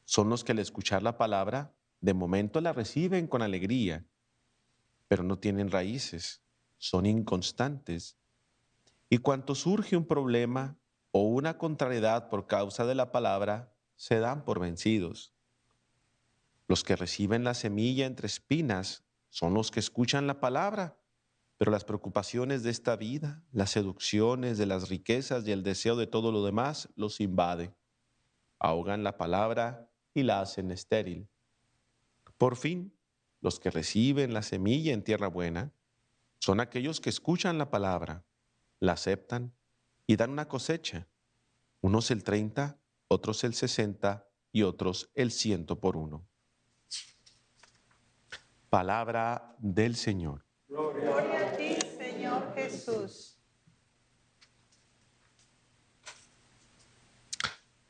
son 0.03 0.27
los 0.27 0.43
que 0.43 0.51
al 0.51 0.59
escuchar 0.59 1.01
la 1.01 1.17
palabra 1.17 1.74
de 2.05 2.13
momento 2.13 2.61
la 2.61 2.71
reciben 2.71 3.25
con 3.25 3.41
alegría, 3.41 4.05
pero 5.07 5.23
no 5.23 5.39
tienen 5.39 5.71
raíces, 5.71 6.43
son 6.77 7.07
inconstantes. 7.07 8.15
Y 9.09 9.17
cuando 9.17 9.55
surge 9.55 9.97
un 9.97 10.05
problema 10.05 10.77
o 11.09 11.23
una 11.23 11.57
contrariedad 11.57 12.29
por 12.29 12.45
causa 12.45 12.85
de 12.85 12.93
la 12.93 13.11
palabra, 13.11 13.73
se 13.95 14.19
dan 14.19 14.45
por 14.45 14.59
vencidos. 14.59 15.33
Los 16.67 16.83
que 16.83 16.95
reciben 16.95 17.43
la 17.43 17.55
semilla 17.55 18.05
entre 18.05 18.27
espinas 18.27 19.03
son 19.29 19.55
los 19.55 19.71
que 19.71 19.79
escuchan 19.79 20.27
la 20.27 20.39
palabra, 20.39 20.99
pero 21.57 21.71
las 21.71 21.85
preocupaciones 21.85 22.61
de 22.61 22.69
esta 22.69 22.95
vida, 22.97 23.43
las 23.51 23.71
seducciones 23.71 24.59
de 24.59 24.67
las 24.67 24.89
riquezas 24.89 25.47
y 25.47 25.51
el 25.51 25.63
deseo 25.63 25.95
de 25.95 26.05
todo 26.05 26.31
lo 26.31 26.45
demás 26.45 26.87
los 26.95 27.19
invade. 27.19 27.73
Ahogan 28.59 29.03
la 29.03 29.17
palabra 29.17 29.89
y 30.13 30.21
la 30.21 30.41
hacen 30.41 30.69
estéril. 30.69 31.27
Por 32.37 32.57
fin, 32.57 32.93
los 33.41 33.59
que 33.59 33.69
reciben 33.69 34.33
la 34.33 34.41
semilla 34.41 34.93
en 34.93 35.03
tierra 35.03 35.27
buena 35.27 35.71
son 36.39 36.59
aquellos 36.59 36.99
que 36.99 37.09
escuchan 37.09 37.57
la 37.57 37.69
palabra, 37.69 38.25
la 38.79 38.93
aceptan 38.93 39.53
y 40.05 40.15
dan 40.15 40.31
una 40.31 40.47
cosecha, 40.47 41.07
unos 41.81 42.11
el 42.11 42.23
30, 42.23 42.77
otros 43.07 43.43
el 43.43 43.53
60 43.53 44.27
y 44.51 44.63
otros 44.63 45.11
el 45.15 45.31
ciento 45.31 45.79
por 45.79 45.95
uno. 45.95 46.27
Palabra 48.69 49.55
del 49.59 49.95
Señor. 49.95 50.45
Gloria 50.67 51.49
a 51.49 51.57
ti, 51.57 51.77
Señor 51.97 52.53
Jesús. 52.55 53.39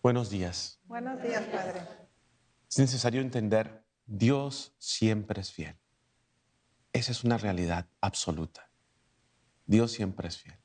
Buenos 0.04 0.30
días. 0.30 0.80
Buenos 0.84 1.22
días, 1.24 1.44
Padre. 1.48 1.82
Es 2.70 2.78
necesario 2.78 3.22
entender 3.22 3.85
Dios 4.06 4.76
siempre 4.78 5.42
es 5.42 5.52
fiel. 5.52 5.78
Esa 6.94 7.12
es 7.12 7.24
una 7.24 7.38
realidad 7.38 7.90
absoluta. 8.02 8.70
Dios 9.66 9.92
siempre 9.92 10.28
es 10.28 10.38
fiel. 10.38 10.58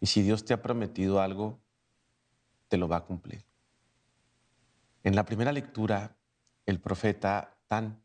Y 0.00 0.06
si 0.06 0.22
Dios 0.22 0.44
te 0.44 0.54
ha 0.54 0.62
prometido 0.62 1.20
algo, 1.20 1.60
te 2.68 2.76
lo 2.76 2.88
va 2.88 2.98
a 2.98 3.04
cumplir. 3.04 3.44
En 5.02 5.14
la 5.14 5.24
primera 5.24 5.52
lectura 5.52 6.18
el 6.66 6.80
profeta 6.80 7.58
Tan, 7.66 8.02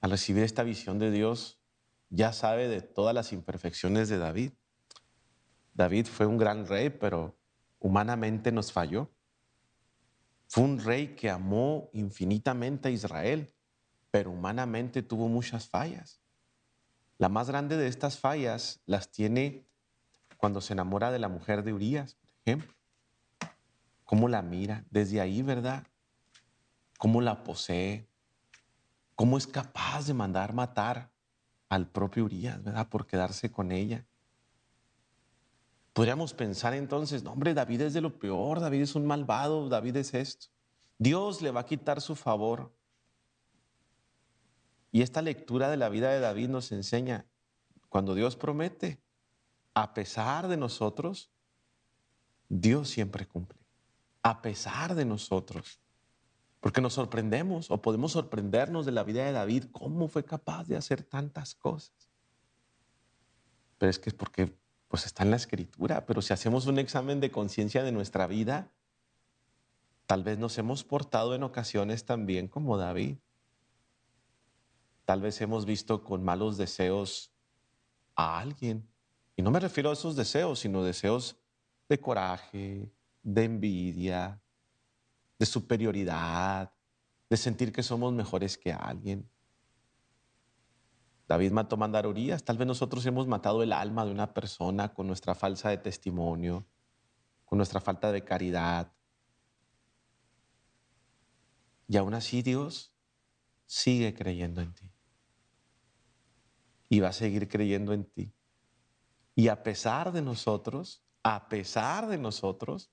al 0.00 0.10
recibir 0.10 0.44
esta 0.44 0.62
visión 0.62 0.98
de 0.98 1.10
Dios, 1.10 1.60
ya 2.08 2.32
sabe 2.32 2.68
de 2.68 2.82
todas 2.82 3.14
las 3.14 3.32
imperfecciones 3.32 4.08
de 4.08 4.18
David. 4.18 4.52
David 5.74 6.06
fue 6.06 6.26
un 6.26 6.38
gran 6.38 6.66
rey, 6.66 6.90
pero 6.90 7.38
humanamente 7.78 8.52
nos 8.52 8.72
falló. 8.72 9.10
Fue 10.48 10.64
un 10.64 10.78
rey 10.78 11.14
que 11.14 11.30
amó 11.30 11.90
infinitamente 11.92 12.88
a 12.88 12.90
Israel, 12.90 13.52
pero 14.10 14.30
humanamente 14.30 15.02
tuvo 15.02 15.28
muchas 15.28 15.68
fallas. 15.68 16.20
La 17.18 17.28
más 17.28 17.48
grande 17.48 17.76
de 17.76 17.86
estas 17.86 18.18
fallas 18.18 18.80
las 18.86 19.10
tiene 19.10 19.66
cuando 20.36 20.60
se 20.60 20.72
enamora 20.72 21.10
de 21.10 21.18
la 21.18 21.28
mujer 21.28 21.62
de 21.62 21.72
Urias, 21.72 22.14
por 22.14 22.30
ejemplo. 22.44 22.74
¿Cómo 24.04 24.28
la 24.28 24.42
mira? 24.42 24.84
Desde 24.90 25.20
ahí, 25.20 25.42
¿verdad? 25.42 25.86
¿Cómo 26.98 27.20
la 27.20 27.44
posee? 27.44 28.08
¿Cómo 29.14 29.38
es 29.38 29.46
capaz 29.46 30.06
de 30.06 30.14
mandar 30.14 30.54
matar 30.54 31.12
al 31.68 31.86
propio 31.86 32.24
Urias, 32.24 32.62
¿verdad? 32.62 32.88
Por 32.88 33.06
quedarse 33.06 33.52
con 33.52 33.70
ella. 33.70 34.06
Podríamos 35.92 36.34
pensar 36.34 36.74
entonces, 36.74 37.22
no, 37.22 37.32
hombre, 37.32 37.52
David 37.52 37.82
es 37.82 37.94
de 37.94 38.00
lo 38.00 38.18
peor, 38.18 38.60
David 38.60 38.82
es 38.82 38.94
un 38.94 39.06
malvado, 39.06 39.68
David 39.68 39.96
es 39.96 40.14
esto. 40.14 40.46
Dios 40.98 41.42
le 41.42 41.50
va 41.50 41.60
a 41.60 41.66
quitar 41.66 42.00
su 42.00 42.16
favor. 42.16 42.72
Y 44.92 45.02
esta 45.02 45.22
lectura 45.22 45.68
de 45.70 45.76
la 45.76 45.88
vida 45.88 46.10
de 46.10 46.20
David 46.20 46.48
nos 46.48 46.72
enseña, 46.72 47.26
cuando 47.88 48.14
Dios 48.14 48.36
promete, 48.36 49.00
a 49.74 49.94
pesar 49.94 50.48
de 50.48 50.56
nosotros, 50.56 51.30
Dios 52.48 52.88
siempre 52.88 53.26
cumple. 53.26 53.58
A 54.22 54.42
pesar 54.42 54.94
de 54.94 55.04
nosotros. 55.04 55.80
Porque 56.60 56.80
nos 56.80 56.94
sorprendemos 56.94 57.70
o 57.70 57.80
podemos 57.80 58.12
sorprendernos 58.12 58.84
de 58.84 58.92
la 58.92 59.04
vida 59.04 59.24
de 59.24 59.32
David, 59.32 59.66
cómo 59.72 60.08
fue 60.08 60.24
capaz 60.24 60.66
de 60.66 60.76
hacer 60.76 61.02
tantas 61.02 61.54
cosas. 61.54 62.10
Pero 63.78 63.88
es 63.88 63.98
que 63.98 64.10
es 64.10 64.14
porque 64.14 64.54
pues 64.88 65.06
está 65.06 65.22
en 65.22 65.30
la 65.30 65.36
escritura, 65.36 66.04
pero 66.04 66.20
si 66.20 66.32
hacemos 66.32 66.66
un 66.66 66.80
examen 66.80 67.20
de 67.20 67.30
conciencia 67.30 67.84
de 67.84 67.92
nuestra 67.92 68.26
vida, 68.26 68.72
tal 70.06 70.24
vez 70.24 70.36
nos 70.36 70.58
hemos 70.58 70.82
portado 70.82 71.36
en 71.36 71.44
ocasiones 71.44 72.04
también 72.04 72.48
como 72.48 72.76
David. 72.76 73.18
Tal 75.10 75.22
vez 75.22 75.40
hemos 75.40 75.66
visto 75.66 76.04
con 76.04 76.22
malos 76.22 76.56
deseos 76.56 77.32
a 78.14 78.38
alguien. 78.38 78.88
Y 79.34 79.42
no 79.42 79.50
me 79.50 79.58
refiero 79.58 79.90
a 79.90 79.94
esos 79.94 80.14
deseos, 80.14 80.60
sino 80.60 80.84
deseos 80.84 81.36
de 81.88 81.98
coraje, 81.98 82.94
de 83.20 83.44
envidia, 83.44 84.40
de 85.36 85.46
superioridad, 85.46 86.72
de 87.28 87.36
sentir 87.36 87.72
que 87.72 87.82
somos 87.82 88.12
mejores 88.12 88.56
que 88.56 88.72
alguien. 88.72 89.28
David 91.26 91.50
mató 91.50 91.76
mandarorías. 91.76 92.44
Tal 92.44 92.56
vez 92.56 92.68
nosotros 92.68 93.04
hemos 93.04 93.26
matado 93.26 93.64
el 93.64 93.72
alma 93.72 94.04
de 94.04 94.12
una 94.12 94.32
persona 94.32 94.94
con 94.94 95.08
nuestra 95.08 95.34
falsa 95.34 95.70
de 95.70 95.78
testimonio, 95.78 96.64
con 97.46 97.56
nuestra 97.56 97.80
falta 97.80 98.12
de 98.12 98.22
caridad. 98.22 98.92
Y 101.88 101.96
aún 101.96 102.14
así 102.14 102.42
Dios 102.42 102.94
sigue 103.66 104.14
creyendo 104.14 104.60
en 104.60 104.72
ti. 104.72 104.88
Y 106.90 107.00
va 107.00 107.08
a 107.08 107.14
seguir 107.14 107.48
creyendo 107.48 107.94
en 107.94 108.04
ti. 108.04 108.34
Y 109.34 109.48
a 109.48 109.62
pesar 109.62 110.12
de 110.12 110.20
nosotros, 110.20 111.02
a 111.22 111.48
pesar 111.48 112.08
de 112.08 112.18
nosotros, 112.18 112.90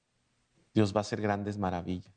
Dios 0.74 0.96
va 0.96 1.00
a 1.00 1.02
hacer 1.02 1.20
grandes 1.20 1.58
maravillas. 1.58 2.14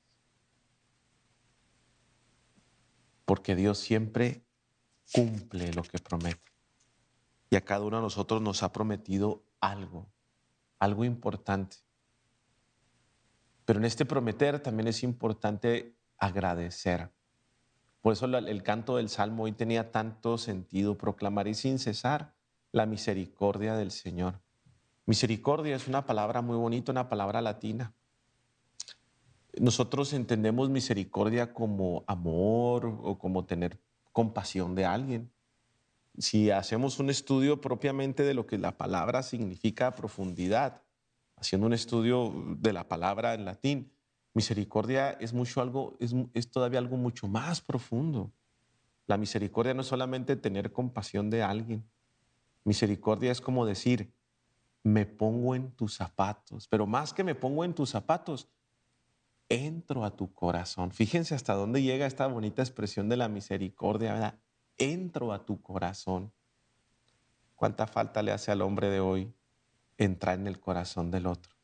Porque 3.25 3.57
Dios 3.57 3.79
siempre 3.79 4.45
cumple 5.13 5.73
lo 5.73 5.83
que 5.83 5.99
promete. 5.99 6.53
Y 7.49 7.57
a 7.57 7.65
cada 7.65 7.85
uno 7.85 7.97
de 7.97 8.03
nosotros 8.03 8.41
nos 8.41 8.63
ha 8.63 8.73
prometido 8.73 9.43
algo, 9.61 10.13
algo 10.79 11.05
importante. 11.05 11.79
Pero 13.65 13.79
en 13.79 13.85
este 13.85 14.05
prometer 14.05 14.61
también 14.61 14.89
es 14.89 15.03
importante 15.03 15.97
agradecer. 16.19 17.11
Por 18.01 18.15
eso 18.15 18.27
el 18.27 18.63
canto 18.63 18.97
del 18.97 19.09
Salmo 19.09 19.45
hoy 19.45 19.53
tenía 19.53 19.93
tanto 19.93 20.39
sentido, 20.39 20.97
proclamaré 20.97 21.55
sin 21.55 21.79
cesar 21.79 22.35
la 22.73 22.87
misericordia 22.87 23.75
del 23.75 23.91
Señor. 23.91 24.41
Misericordia 25.07 25.77
es 25.77 25.89
una 25.89 26.07
palabra 26.07 26.41
muy 26.41 26.57
bonita, 26.57 26.93
una 26.93 27.09
palabra 27.09 27.43
latina. 27.43 27.93
Nosotros 29.59 30.13
entendemos 30.13 30.71
misericordia 30.71 31.53
como 31.53 32.05
amor 32.07 32.87
o 32.87 33.19
como 33.19 33.45
tener 33.45 33.81
compasión 34.13 34.75
de 34.75 34.85
alguien. 34.85 35.31
Si 36.17 36.51
hacemos 36.51 37.01
un 37.01 37.11
estudio 37.11 37.61
propiamente 37.61 38.23
de 38.23 38.35
lo 38.35 38.47
que 38.47 38.59
la 38.59 38.79
palabra 38.79 39.23
significa 39.23 39.89
a 39.89 39.95
profundidad, 39.95 40.83
haciendo 41.37 41.67
un 41.67 41.73
estudio 41.73 42.33
de 42.59 42.73
la 42.73 42.89
palabra 42.89 43.35
en 43.35 43.45
latín, 43.45 43.93
misericordia 44.35 45.11
es 45.13 45.33
mucho 45.33 45.61
algo, 45.61 45.97
es, 46.01 46.15
es 46.35 46.51
todavía 46.51 46.79
algo 46.79 46.97
mucho 46.97 47.29
más 47.29 47.61
profundo. 47.61 48.33
La 49.07 49.17
misericordia 49.17 49.75
no 49.75 49.81
es 49.81 49.89
solamente 49.89 50.37
tener 50.37 50.73
compasión 50.73 51.31
de 51.31 51.43
alguien. 51.43 51.85
Misericordia 52.65 53.33
es 53.33 53.41
como 53.41 53.67
decir, 53.67 54.13
me 54.83 55.07
pongo 55.07 55.55
en 55.55 55.73
tus 55.73 55.95
zapatos, 55.95 56.69
pero 56.69 56.87
más 56.87 57.13
que 57.13 57.25
me 57.25 57.35
pongo 57.35 57.65
en 57.65 57.75
tus 57.75 57.91
zapatos, 57.91 58.49
entro 59.49 60.05
a 60.05 60.17
tu 60.17 60.33
corazón. 60.33 60.93
Fíjense 60.93 61.35
hasta 61.35 61.55
dónde 61.55 61.83
llega 61.83 62.07
esta 62.07 62.27
bonita 62.29 62.63
expresión 62.63 63.09
de 63.09 63.17
la 63.17 63.29
misericordia, 63.29 64.15
¿verdad? 64.15 64.39
Entro 64.79 65.33
a 65.33 65.45
tu 65.45 65.61
corazón. 65.61 66.33
¿Cuánta 67.57 67.87
falta 67.87 68.23
le 68.23 68.33
hace 68.33 68.53
al 68.53 68.63
hombre 68.63 68.89
de 68.89 69.01
hoy 69.01 69.35
entrar 69.99 70.39
en 70.39 70.47
el 70.47 70.61
corazón 70.61 71.11
del 71.11 71.27
otro? 71.27 71.60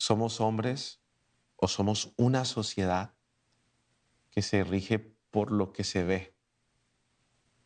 Somos 0.00 0.40
hombres 0.40 1.00
o 1.56 1.68
somos 1.68 2.12
una 2.16 2.44
sociedad 2.44 3.14
que 4.30 4.42
se 4.42 4.64
rige 4.64 4.98
por 4.98 5.52
lo 5.52 5.72
que 5.72 5.84
se 5.84 6.02
ve, 6.02 6.34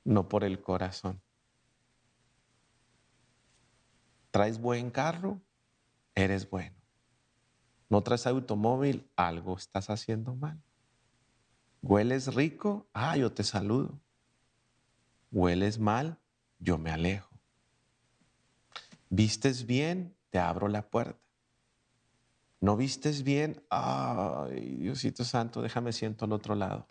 no 0.05 0.29
por 0.29 0.45
el 0.45 0.61
corazón. 0.61 1.23
¿Traes 4.31 4.59
buen 4.61 4.91
carro? 4.91 5.41
Eres 6.15 6.51
bueno 6.51 6.85
no 7.95 8.03
traes 8.03 8.27
automóvil, 8.27 9.09
algo 9.15 9.57
estás 9.57 9.89
haciendo 9.89 10.35
mal. 10.35 10.61
Hueles 11.81 12.35
rico, 12.35 12.89
ah, 12.93 13.17
yo 13.17 13.33
te 13.33 13.45
saludo. 13.45 14.01
Hueles 15.31 15.79
mal, 15.79 16.19
yo 16.59 16.77
me 16.77 16.91
alejo. 16.91 17.39
Vistes 19.11 19.67
bien, 19.67 20.17
te 20.31 20.41
abro 20.41 20.67
la 20.67 20.91
puerta. 20.91 21.24
No 22.65 22.77
vistes 22.77 23.23
bien, 23.23 23.63
ay, 23.69 24.77
Diosito 24.77 25.25
Santo, 25.25 25.61
déjame 25.61 25.93
siento 25.93 26.25
al 26.25 26.33
otro 26.33 26.55
lado. 26.55 26.87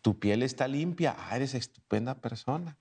Tu 0.00 0.18
piel 0.18 0.42
está 0.42 0.66
limpia, 0.66 1.14
ah, 1.18 1.36
eres 1.36 1.54
estupenda 1.54 2.20
persona 2.20 2.76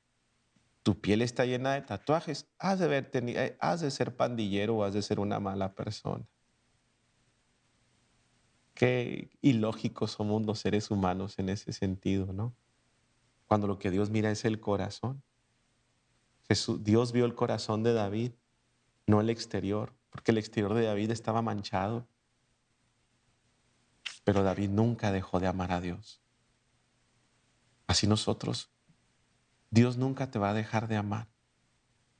tu 0.84 1.00
piel 1.00 1.22
está 1.22 1.46
llena 1.46 1.74
de 1.74 1.82
tatuajes, 1.82 2.48
has 2.58 2.80
de, 2.80 3.08
eh, 3.14 3.58
has 3.60 3.82
de 3.82 3.92
ser 3.92 4.16
pandillero 4.16 4.78
o 4.78 4.84
has 4.84 4.94
de 4.94 5.02
ser 5.02 5.20
una 5.20 5.40
mala 5.40 5.76
persona. 5.76 6.26
Qué 8.74 9.30
ilógicos 9.42 10.12
somos 10.12 10.44
los 10.46 10.60
seres 10.60 10.90
humanos 10.90 11.38
en 11.38 11.50
ese 11.50 11.72
sentido, 11.72 12.34
¿no? 12.34 12.56
Cuando 13.46 13.68
lo 13.68 13.78
que 13.78 13.92
Dios 13.92 14.10
mira 14.10 14.32
es 14.32 14.44
el 14.46 14.60
corazón. 14.60 15.22
Jesús, 16.48 16.84
Dios 16.84 17.12
vio 17.12 17.26
el 17.26 17.36
corazón 17.36 17.84
de 17.84 17.94
David, 17.94 18.32
no 19.08 19.22
el 19.22 19.30
exterior, 19.30 19.94
porque 20.10 20.32
el 20.32 20.38
exterior 20.38 20.74
de 20.74 20.86
David 20.86 21.12
estaba 21.12 21.42
manchado. 21.42 22.08
Pero 24.24 24.44
David 24.44 24.70
nunca 24.70 25.12
dejó 25.12 25.40
de 25.40 25.48
amar 25.48 25.72
a 25.72 25.82
Dios. 25.82 26.22
Así 27.88 28.08
nosotros 28.08 28.72
Dios 29.72 29.98
nunca 29.98 30.30
te 30.30 30.38
va 30.38 30.52
a 30.52 30.54
dejar 30.54 30.88
de 30.90 30.98
amar. 30.98 31.30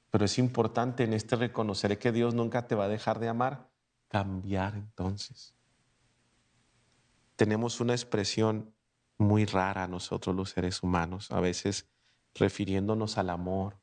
Pero 0.10 0.26
es 0.26 0.40
importante 0.40 1.04
en 1.04 1.14
este 1.14 1.36
reconocer 1.36 2.00
que 2.00 2.12
Dios 2.12 2.34
nunca 2.34 2.66
te 2.66 2.76
va 2.76 2.86
a 2.86 2.90
dejar 2.90 3.20
de 3.20 3.28
amar, 3.28 3.70
cambiar 4.08 4.76
entonces. 4.76 5.54
Tenemos 7.36 7.82
una 7.82 7.94
expresión 7.94 8.74
muy 9.18 9.46
rara 9.46 9.88
nosotros 9.88 10.36
los 10.36 10.50
seres 10.50 10.82
humanos, 10.82 11.30
a 11.32 11.42
veces 11.42 11.90
refiriéndonos 12.36 13.18
al 13.18 13.30
amor. 13.30 13.78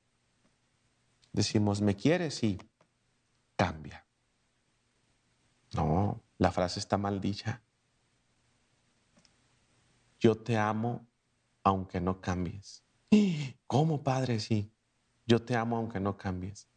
Decimos, 1.33 1.83
¿me 1.83 1.95
quieres? 1.95 2.35
Sí, 2.35 2.59
cambia. 3.59 4.07
No, 5.75 6.23
la 6.39 6.53
frase 6.53 6.79
está 6.79 6.97
mal 6.97 7.21
dicha. 7.21 7.61
Yo 10.21 10.37
te 10.37 10.57
amo 10.57 11.09
aunque 11.65 12.01
no 12.01 12.21
cambies. 12.21 12.85
¿Cómo, 13.67 14.05
Padre? 14.05 14.39
Sí, 14.39 14.73
yo 15.27 15.45
te 15.45 15.57
amo 15.57 15.77
aunque 15.77 15.99
no 15.99 16.17
cambies. 16.17 16.69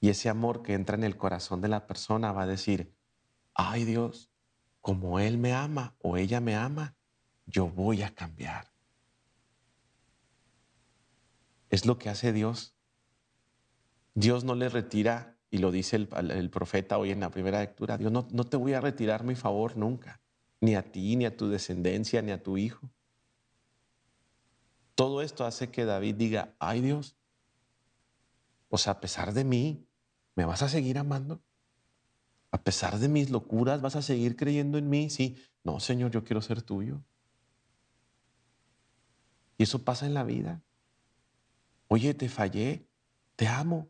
Y 0.00 0.08
ese 0.08 0.30
amor 0.30 0.62
que 0.62 0.72
entra 0.72 0.96
en 0.96 1.04
el 1.04 1.18
corazón 1.18 1.60
de 1.60 1.68
la 1.68 1.86
persona 1.86 2.32
va 2.32 2.42
a 2.42 2.46
decir, 2.46 2.96
ay 3.54 3.84
Dios, 3.84 4.32
como 4.80 5.20
Él 5.20 5.36
me 5.36 5.52
ama 5.52 5.94
o 6.00 6.16
ella 6.16 6.40
me 6.40 6.56
ama, 6.56 6.96
yo 7.44 7.68
voy 7.68 8.02
a 8.02 8.14
cambiar. 8.14 8.72
Es 11.68 11.84
lo 11.84 11.98
que 11.98 12.08
hace 12.08 12.32
Dios. 12.32 12.77
Dios 14.18 14.42
no 14.42 14.56
le 14.56 14.68
retira, 14.68 15.38
y 15.48 15.58
lo 15.58 15.70
dice 15.70 15.94
el, 15.94 16.50
profeta 16.50 16.98
hoy 16.98 17.12
en 17.12 17.20
la 17.20 17.30
primera 17.30 17.60
lectura, 17.60 17.96
Dios 17.96 18.10
no, 18.10 18.26
no 18.32 18.42
te 18.42 18.56
voy 18.56 18.72
a 18.72 18.80
retirar 18.80 19.22
mi 19.22 19.36
favor 19.36 19.76
nunca, 19.76 20.20
ni 20.60 20.74
a 20.74 20.82
ti, 20.82 21.14
ni 21.14 21.24
a 21.24 21.36
tu 21.36 21.48
descendencia, 21.48 22.20
ni 22.20 22.32
a 22.32 22.42
tu 22.42 22.58
hijo. 22.58 22.90
Todo 24.96 25.22
esto 25.22 25.44
hace 25.44 25.70
que 25.70 25.84
David 25.84 26.16
diga, 26.16 26.56
ay 26.58 26.80
Dios, 26.80 27.16
o 28.68 28.76
sea, 28.76 28.94
a 28.94 29.00
pesar 29.00 29.32
de 29.32 29.44
mí, 29.44 29.86
¿me 30.34 30.44
vas 30.44 30.62
a 30.62 30.68
seguir 30.68 30.98
amando? 30.98 31.40
A 32.50 32.60
pesar 32.64 32.98
de 32.98 33.08
mis 33.08 33.30
locuras, 33.30 33.80
¿vas 33.80 33.94
a 33.94 34.02
seguir 34.02 34.34
creyendo 34.34 34.78
en 34.78 34.90
mí? 34.90 35.10
Sí, 35.10 35.36
no, 35.62 35.78
Señor, 35.78 36.10
yo 36.10 36.24
quiero 36.24 36.42
ser 36.42 36.62
tuyo. 36.62 37.04
Y 39.56 39.62
eso 39.62 39.84
pasa 39.84 40.06
en 40.06 40.14
la 40.14 40.24
vida. 40.24 40.60
Oye, 41.86 42.14
te 42.14 42.28
fallé, 42.28 42.87
te 43.38 43.46
amo. 43.46 43.88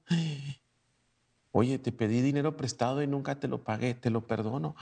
Oye, 1.52 1.78
te 1.78 1.90
pedí 1.90 2.20
dinero 2.20 2.54
prestado 2.54 3.02
y 3.02 3.06
nunca 3.06 3.40
te 3.40 3.48
lo 3.48 3.64
pagué, 3.64 3.94
te 3.94 4.10
lo 4.10 4.26
perdono. 4.26 4.76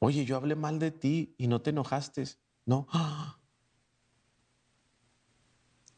Oye, 0.00 0.24
yo 0.24 0.36
hablé 0.36 0.56
mal 0.56 0.80
de 0.80 0.90
ti 0.90 1.32
y 1.38 1.46
no 1.46 1.62
te 1.62 1.70
enojaste. 1.70 2.24
No. 2.64 2.88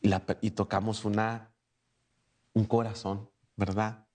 Y, 0.02 0.50
tocamos 0.50 1.06
una, 1.06 1.54
un 2.52 2.66
corazón, 2.66 3.30
¿verdad? 3.56 4.06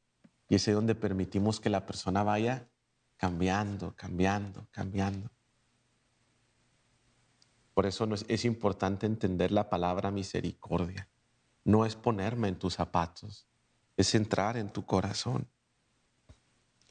Y 0.48 0.56
es 0.56 0.66
donde 0.72 0.94
permitimos 0.94 1.60
que 1.60 1.72
la 1.72 1.88
persona 1.88 2.22
vaya 2.22 2.70
cambiando, 3.18 3.96
cambiando, 3.96 4.68
cambiando. 4.70 5.32
Por 7.74 7.88
eso 7.88 8.08
es 8.28 8.46
importante 8.46 9.08
entender 9.08 9.52
la 9.52 9.68
palabra 9.68 10.12
misericordia 10.12 11.10
no 11.64 11.86
es 11.86 11.96
ponerme 11.96 12.48
en 12.48 12.58
tus 12.58 12.76
zapatos, 12.76 13.48
es 13.98 14.16
entrar 14.16 14.58
en 14.58 14.70
tu 14.70 14.86
corazón, 14.86 15.48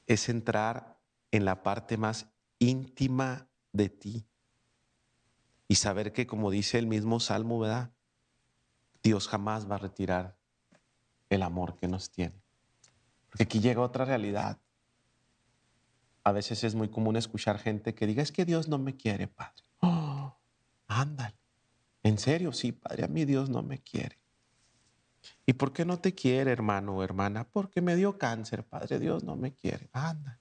es 0.06 0.28
entrar 0.28 0.98
en 1.30 1.44
la 1.44 1.62
parte 1.62 1.96
más 1.96 2.26
íntima 2.58 3.48
de 3.72 3.88
ti 3.88 4.26
y 5.68 5.76
saber 5.76 6.12
que 6.12 6.26
como 6.26 6.50
dice 6.50 6.78
el 6.78 6.87
mismo 6.87 7.18
Salmo, 7.18 7.58
¿verdad? 7.58 7.92
Dios 9.02 9.28
jamás 9.28 9.70
va 9.70 9.76
a 9.76 9.78
retirar 9.78 10.37
el 11.28 11.42
amor 11.42 11.76
que 11.76 11.88
nos 11.88 12.11
tiene. 12.11 12.40
Porque 13.28 13.44
aquí 13.44 13.61
llega 13.61 13.80
otra 13.80 14.04
realidad. 14.04 14.61
A 16.24 16.32
veces 16.32 16.62
es 16.62 16.74
muy 16.74 16.88
común 16.88 17.16
escuchar 17.16 17.58
gente 17.58 17.94
que 17.94 18.06
diga, 18.06 18.22
es 18.22 18.30
que 18.30 18.44
Dios 18.44 18.68
no 18.68 18.78
me 18.78 18.96
quiere, 18.96 19.28
Padre. 19.28 19.64
Oh, 19.85 20.38
ándale. 20.87 21.37
En 22.04 22.18
serio, 22.18 22.52
sí, 22.52 22.70
Padre, 22.70 23.04
a 23.04 23.08
mí 23.08 23.24
Dios 23.24 23.50
no 23.50 23.62
me 23.62 23.82
quiere. 23.82 24.21
¿Y 25.46 25.54
por 25.54 25.72
qué 25.72 25.85
no 25.85 25.98
te 25.98 26.14
quiere, 26.14 26.50
hermano 26.50 26.96
o 26.96 27.02
hermana? 27.02 27.48
Porque 27.50 27.80
me 27.80 27.96
dio 27.96 28.18
cáncer, 28.18 28.64
Padre 28.64 28.98
Dios 28.98 29.24
no 29.24 29.37
me 29.37 29.54
quiere. 29.54 29.88
Anda. 29.92 30.40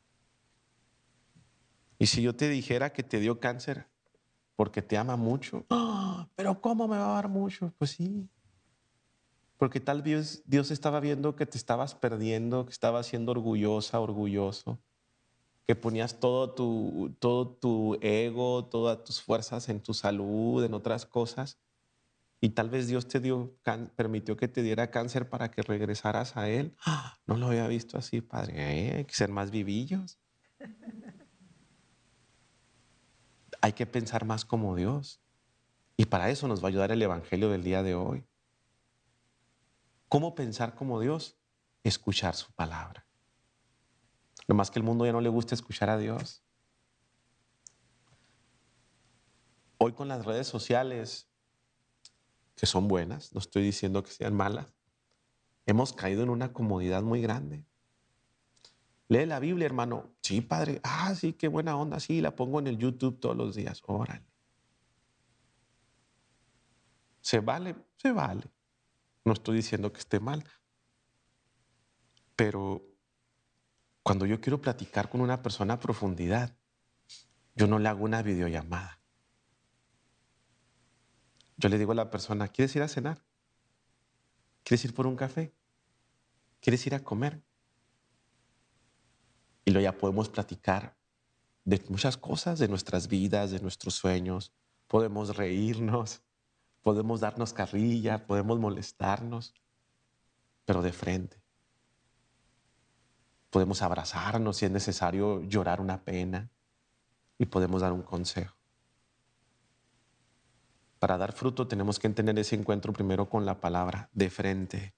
Y 1.98 2.08
si 2.08 2.22
yo 2.22 2.36
te 2.36 2.50
dijera 2.50 2.91
que 2.91 3.04
te 3.04 3.20
dio 3.20 3.39
cáncer 3.39 3.88
porque 4.56 4.82
te 4.82 4.98
ama 4.98 5.15
mucho, 5.15 5.65
¡Ah! 5.70 6.28
pero 6.36 6.60
¿cómo 6.62 6.88
me 6.88 6.98
va 6.98 7.12
a 7.12 7.15
dar 7.15 7.30
mucho? 7.30 7.74
Pues 7.78 7.91
sí. 7.91 8.28
Porque 9.58 9.80
tal 9.80 10.02
vez 10.02 10.44
Dios 10.46 10.72
estaba 10.72 11.00
viendo 11.00 11.36
que 11.36 11.46
te 11.46 11.58
estabas 11.58 11.94
perdiendo, 11.94 12.65
que 12.65 12.72
estabas 12.72 13.06
siendo 13.06 13.32
orgullosa, 13.32 14.00
orgulloso, 14.00 14.80
que 15.67 15.76
ponías 15.76 16.20
todo 16.20 16.54
tu, 16.54 17.15
todo 17.20 17.48
tu 17.48 17.98
ego, 18.02 18.65
todas 18.65 19.04
tus 19.04 19.22
fuerzas 19.22 19.70
en 19.70 19.80
tu 19.80 19.94
salud, 19.94 20.63
en 20.63 20.74
otras 20.74 21.06
cosas 21.06 21.60
y 22.43 22.49
tal 22.49 22.71
vez 22.71 22.88
Dios 22.88 23.08
te 23.08 23.19
dio, 23.19 23.56
permitió 23.95 24.36
que 24.36 24.47
te 24.47 24.63
diera 24.63 24.89
cáncer 24.89 25.30
para 25.30 25.51
que 25.51 25.62
regresaras 25.62 26.36
a 26.36 26.49
Él. 26.49 26.75
¡Ah! 26.84 27.19
No 27.27 27.38
lo 27.38 27.45
había 27.45 27.67
visto 27.67 27.99
así, 27.99 28.19
Padre. 28.19 28.56
¿eh? 28.58 28.95
Hay 28.97 29.06
que 29.06 29.13
ser 29.13 29.30
más 29.30 29.51
vivillos. 29.51 30.17
Hay 33.62 33.73
que 33.73 33.86
pensar 33.86 34.25
más 34.25 34.43
como 34.43 34.75
Dios. 34.75 35.21
Y 35.97 36.06
para 36.06 36.32
eso 36.32 36.47
nos 36.47 36.63
va 36.63 36.65
a 36.65 36.69
ayudar 36.69 36.91
el 36.91 37.04
Evangelio 37.04 37.47
del 37.51 37.63
día 37.63 37.84
de 37.84 37.93
hoy. 37.93 38.25
¿Cómo 40.10 40.34
pensar 40.34 40.73
como 40.73 40.99
Dios? 40.99 41.38
Escuchar 41.84 42.36
su 42.36 42.51
palabra. 42.54 43.06
Lo 44.47 44.56
más 44.56 44.71
que 44.71 44.80
el 44.80 44.84
mundo 44.84 45.06
ya 45.06 45.12
no 45.12 45.21
le 45.21 45.30
gusta 45.30 45.54
escuchar 45.54 45.91
a 45.91 45.99
Dios. 45.99 46.43
Hoy 49.77 49.93
con 49.93 50.08
las 50.08 50.25
redes 50.25 50.47
sociales 50.47 51.31
que 52.56 52.66
son 52.66 52.88
buenas, 52.88 53.34
no 53.34 53.40
estoy 53.40 53.64
diciendo 53.64 54.04
que 54.04 54.12
sean 54.12 54.36
malas, 54.36 54.74
hemos 55.66 55.94
caído 55.94 56.24
en 56.24 56.30
una 56.30 56.54
comodidad 56.54 57.04
muy 57.04 57.22
grande. 57.22 57.66
Lee 59.12 59.26
la 59.26 59.40
Biblia, 59.40 59.66
hermano. 59.66 60.16
Sí, 60.22 60.40
padre. 60.40 60.80
Ah, 60.84 61.14
sí, 61.16 61.34
qué 61.34 61.50
buena 61.50 61.76
onda. 61.76 62.00
Sí, 62.00 62.22
la 62.22 62.34
pongo 62.34 62.60
en 62.60 62.68
el 62.68 62.78
YouTube 62.78 63.20
todos 63.20 63.36
los 63.36 63.56
días. 63.56 63.82
Órale. 63.86 64.26
¿Se 67.20 67.42
vale? 67.42 67.76
Se 67.98 68.14
vale. 68.14 68.50
No 69.26 69.34
estoy 69.34 69.58
diciendo 69.58 69.92
que 69.92 70.00
esté 70.00 70.22
mal. 70.22 70.46
Pero 72.38 72.82
cuando 74.02 74.26
yo 74.26 74.40
quiero 74.40 74.62
platicar 74.62 75.10
con 75.10 75.20
una 75.20 75.42
persona 75.42 75.74
a 75.74 75.80
profundidad, 75.80 76.56
yo 77.54 77.68
no 77.68 77.80
le 77.80 77.90
hago 77.90 78.06
una 78.06 78.22
videollamada. 78.22 79.01
Yo 81.62 81.69
le 81.69 81.78
digo 81.78 81.91
a 81.91 81.95
la 81.95 82.10
persona, 82.10 82.47
¿quieres 82.47 82.76
ir 82.76 82.82
a 82.82 82.88
cenar? 82.88 83.24
¿Quieres 84.63 84.84
ir 84.84 84.95
por 84.95 85.06
un 85.06 85.15
café? 85.15 85.54
¿Quieres 86.60 86.88
ir 86.88 86.95
a 86.95 87.04
comer? 87.04 87.43
Y 89.63 89.69
luego 89.69 89.84
ya 89.84 89.95
podemos 89.95 90.28
platicar 90.28 90.97
de 91.63 91.80
muchas 91.89 92.17
cosas, 92.17 92.58
de 92.58 92.67
nuestras 92.67 93.08
vidas, 93.08 93.52
de 93.52 93.60
nuestros 93.60 93.93
sueños. 93.93 94.52
Podemos 94.88 95.38
reírnos, 95.38 96.24
podemos 96.82 97.19
darnos 97.19 97.54
carrilla, 97.54 98.26
podemos 98.26 98.58
molestarnos, 98.60 99.54
pero 100.65 100.82
de 100.82 100.91
frente. 100.91 101.43
Podemos 103.52 103.84
abrazarnos 103.84 104.58
si 104.58 104.65
es 104.65 104.71
necesario 104.71 105.43
llorar 105.43 105.80
una 105.80 106.04
pena 106.04 106.50
y 107.38 107.45
podemos 107.45 107.84
dar 107.84 107.91
un 107.91 108.02
consejo. 108.02 108.61
Para 111.02 111.18
dar 111.18 111.34
fruto 111.34 111.68
tenemos 111.68 111.98
que 111.98 112.08
tener 112.10 112.38
ese 112.38 112.56
encuentro 112.56 112.94
primero 112.94 113.28
con 113.28 113.44
la 113.44 113.60
palabra, 113.60 114.12
de 114.14 114.30
frente, 114.30 114.94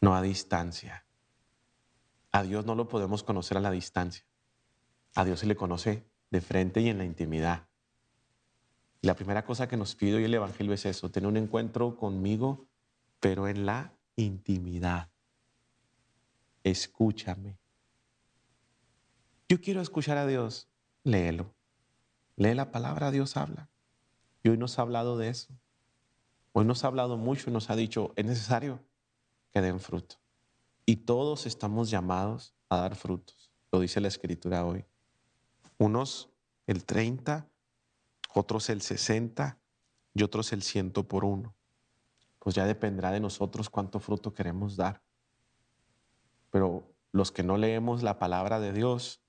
no 0.00 0.14
a 0.14 0.22
distancia. 0.22 1.04
A 2.32 2.42
Dios 2.42 2.64
no 2.64 2.74
lo 2.74 2.88
podemos 2.88 3.22
conocer 3.22 3.58
a 3.58 3.60
la 3.60 3.70
distancia. 3.70 4.24
A 5.14 5.26
Dios 5.26 5.40
se 5.40 5.46
le 5.46 5.54
conoce 5.54 6.06
de 6.30 6.40
frente 6.40 6.80
y 6.80 6.88
en 6.88 6.96
la 6.96 7.04
intimidad. 7.04 7.68
Y 9.02 9.06
la 9.06 9.16
primera 9.16 9.44
cosa 9.44 9.68
que 9.68 9.76
nos 9.76 9.94
pide 9.94 10.14
hoy 10.14 10.24
el 10.24 10.32
Evangelio 10.32 10.72
es 10.72 10.86
eso, 10.86 11.10
tener 11.10 11.28
un 11.28 11.36
encuentro 11.36 11.98
conmigo, 11.98 12.70
pero 13.20 13.48
en 13.48 13.66
la 13.66 13.92
intimidad. 14.16 15.10
Escúchame. 16.64 17.58
Yo 19.46 19.60
quiero 19.60 19.82
escuchar 19.82 20.16
a 20.16 20.26
Dios, 20.26 20.70
léelo. 21.04 21.54
Lee 22.40 22.54
la 22.54 22.72
palabra, 22.72 23.10
Dios 23.10 23.36
habla. 23.36 23.68
Y 24.42 24.48
hoy 24.48 24.56
nos 24.56 24.78
ha 24.78 24.82
hablado 24.82 25.18
de 25.18 25.28
eso. 25.28 25.52
Hoy 26.52 26.64
nos 26.64 26.82
ha 26.82 26.86
hablado 26.86 27.18
mucho 27.18 27.50
y 27.50 27.52
nos 27.52 27.68
ha 27.68 27.76
dicho, 27.76 28.14
es 28.16 28.24
necesario 28.24 28.80
que 29.52 29.60
den 29.60 29.78
fruto. 29.78 30.16
Y 30.86 30.96
todos 30.96 31.44
estamos 31.44 31.90
llamados 31.90 32.54
a 32.70 32.78
dar 32.78 32.96
frutos. 32.96 33.52
Lo 33.70 33.78
dice 33.78 34.00
la 34.00 34.08
escritura 34.08 34.64
hoy. 34.64 34.86
Unos 35.76 36.30
el 36.66 36.86
30, 36.86 37.46
otros 38.32 38.70
el 38.70 38.80
60 38.80 39.58
y 40.14 40.22
otros 40.22 40.54
el 40.54 40.62
100 40.62 40.92
por 40.92 41.26
uno. 41.26 41.54
Pues 42.38 42.56
ya 42.56 42.64
dependerá 42.64 43.10
de 43.10 43.20
nosotros 43.20 43.68
cuánto 43.68 44.00
fruto 44.00 44.32
queremos 44.32 44.78
dar. 44.78 45.02
Pero 46.48 46.90
los 47.12 47.32
que 47.32 47.42
no 47.42 47.58
leemos 47.58 48.02
la 48.02 48.18
palabra 48.18 48.60
de 48.60 48.72
Dios, 48.72 49.20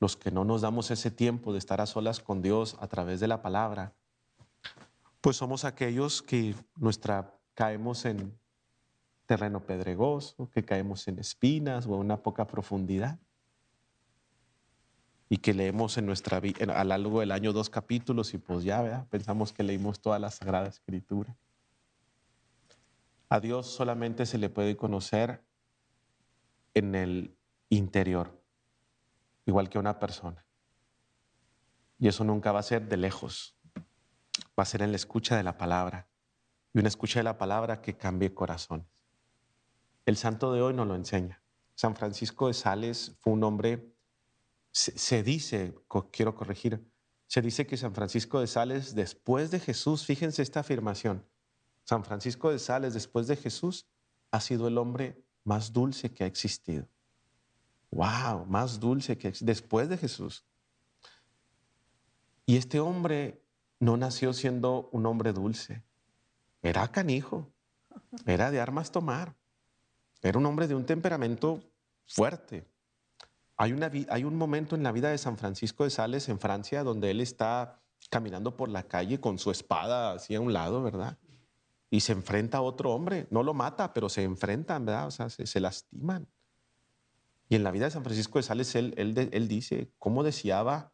los 0.00 0.16
que 0.16 0.30
no 0.30 0.44
nos 0.44 0.62
damos 0.62 0.90
ese 0.90 1.10
tiempo 1.10 1.52
de 1.52 1.58
estar 1.58 1.80
a 1.80 1.86
solas 1.86 2.20
con 2.20 2.42
Dios 2.42 2.76
a 2.80 2.86
través 2.86 3.20
de 3.20 3.28
la 3.28 3.42
palabra, 3.42 3.94
pues 5.20 5.36
somos 5.36 5.64
aquellos 5.64 6.22
que 6.22 6.54
nuestra 6.76 7.34
caemos 7.54 8.04
en 8.04 8.38
terreno 9.26 9.66
pedregoso, 9.66 10.48
que 10.50 10.64
caemos 10.64 11.06
en 11.08 11.18
espinas 11.18 11.86
o 11.86 11.94
en 11.94 12.00
una 12.00 12.22
poca 12.22 12.46
profundidad. 12.46 13.18
Y 15.28 15.36
que 15.38 15.52
leemos 15.52 15.98
en 15.98 16.06
nuestra 16.06 16.40
vida, 16.40 16.64
a 16.72 16.84
lo 16.84 16.88
largo 16.88 17.20
del 17.20 17.32
año 17.32 17.52
dos 17.52 17.68
capítulos 17.68 18.32
y 18.32 18.38
pues 18.38 18.64
ya, 18.64 19.06
pensamos 19.10 19.52
que 19.52 19.62
leímos 19.62 20.00
toda 20.00 20.18
la 20.18 20.30
Sagrada 20.30 20.68
Escritura. 20.68 21.36
A 23.28 23.38
Dios 23.40 23.66
solamente 23.66 24.24
se 24.24 24.38
le 24.38 24.48
puede 24.48 24.76
conocer 24.76 25.44
en 26.72 26.94
el 26.94 27.36
interior, 27.68 28.37
igual 29.48 29.70
que 29.70 29.78
una 29.78 29.98
persona. 29.98 30.44
Y 31.98 32.06
eso 32.06 32.22
nunca 32.22 32.52
va 32.52 32.60
a 32.60 32.62
ser 32.62 32.86
de 32.86 32.98
lejos, 32.98 33.56
va 34.58 34.62
a 34.62 34.66
ser 34.66 34.82
en 34.82 34.90
la 34.90 34.96
escucha 34.96 35.36
de 35.36 35.42
la 35.42 35.56
palabra. 35.56 36.06
Y 36.74 36.78
una 36.78 36.88
escucha 36.88 37.20
de 37.20 37.24
la 37.24 37.38
palabra 37.38 37.80
que 37.80 37.96
cambie 37.96 38.34
corazones. 38.34 38.86
El 40.04 40.18
santo 40.18 40.52
de 40.52 40.60
hoy 40.60 40.74
nos 40.74 40.86
lo 40.86 40.94
enseña. 40.94 41.42
San 41.74 41.96
Francisco 41.96 42.48
de 42.48 42.54
Sales 42.54 43.16
fue 43.20 43.32
un 43.32 43.42
hombre, 43.42 43.94
se, 44.70 45.22
dice, 45.22 45.74
quiero 46.12 46.34
corregir, 46.34 46.86
se 47.26 47.40
dice 47.40 47.66
que 47.66 47.78
San 47.78 47.94
Francisco 47.94 48.40
de 48.40 48.46
Sales, 48.46 48.94
después 48.94 49.50
de 49.50 49.60
Jesús, 49.60 50.04
fíjense 50.04 50.42
esta 50.42 50.60
afirmación, 50.60 51.26
San 51.84 52.04
Francisco 52.04 52.50
de 52.50 52.58
Sales, 52.58 52.92
después 52.92 53.26
de 53.28 53.36
Jesús, 53.36 53.86
ha 54.30 54.40
sido 54.40 54.68
el 54.68 54.76
hombre 54.76 55.24
más 55.44 55.72
dulce 55.72 56.12
que 56.12 56.24
ha 56.24 56.26
existido. 56.26 56.86
¡Wow! 57.90 58.46
Más 58.46 58.80
dulce 58.80 59.16
que 59.16 59.32
después 59.40 59.88
de 59.88 59.96
Jesús. 59.96 60.44
Y 62.46 62.56
este 62.56 62.80
hombre 62.80 63.42
no 63.80 63.96
nació 63.96 64.32
siendo 64.32 64.88
un 64.92 65.06
hombre 65.06 65.32
dulce. 65.32 65.82
Era 66.62 66.88
canijo. 66.88 67.52
Era 68.26 68.50
de 68.50 68.60
armas 68.60 68.90
tomar. 68.90 69.36
Era 70.22 70.38
un 70.38 70.46
hombre 70.46 70.66
de 70.66 70.74
un 70.74 70.84
temperamento 70.84 71.60
fuerte. 72.06 72.66
Hay, 73.56 73.72
una, 73.72 73.90
hay 74.08 74.24
un 74.24 74.36
momento 74.36 74.76
en 74.76 74.82
la 74.82 74.92
vida 74.92 75.10
de 75.10 75.18
San 75.18 75.36
Francisco 75.36 75.84
de 75.84 75.90
Sales 75.90 76.28
en 76.28 76.38
Francia 76.38 76.84
donde 76.84 77.10
él 77.10 77.20
está 77.20 77.82
caminando 78.10 78.56
por 78.56 78.68
la 78.68 78.84
calle 78.84 79.20
con 79.20 79.38
su 79.38 79.50
espada 79.50 80.12
así 80.12 80.34
a 80.34 80.40
un 80.40 80.52
lado, 80.52 80.82
¿verdad? 80.82 81.18
Y 81.90 82.00
se 82.00 82.12
enfrenta 82.12 82.58
a 82.58 82.62
otro 82.62 82.92
hombre. 82.92 83.26
No 83.30 83.42
lo 83.42 83.54
mata, 83.54 83.92
pero 83.92 84.08
se 84.08 84.22
enfrentan, 84.22 84.84
¿verdad? 84.84 85.08
O 85.08 85.10
sea, 85.10 85.28
se, 85.28 85.60
lastiman. 85.60 86.26
Y 87.48 87.56
en 87.56 87.64
la 87.64 87.70
vida 87.70 87.86
de 87.86 87.90
San 87.90 88.04
Francisco 88.04 88.38
de 88.38 88.42
Sales, 88.42 88.74
él, 88.74 88.94
él, 88.96 89.48
dice, 89.48 89.90
¿cómo 89.98 90.22
deseaba 90.22 90.92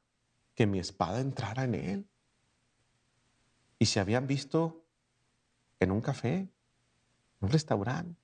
que 0.55 0.67
mi 0.67 0.79
espada 0.79 1.21
entrara 1.21 1.65
en 1.65 1.75
él? 1.75 2.09
Y 3.79 3.87
se 3.87 3.99
habían 3.99 4.27
visto 4.27 4.87
en 5.81 5.91
un 5.91 6.01
café, 6.01 6.37
en 6.37 6.51
un 7.41 7.51
restaurante. 7.51 8.21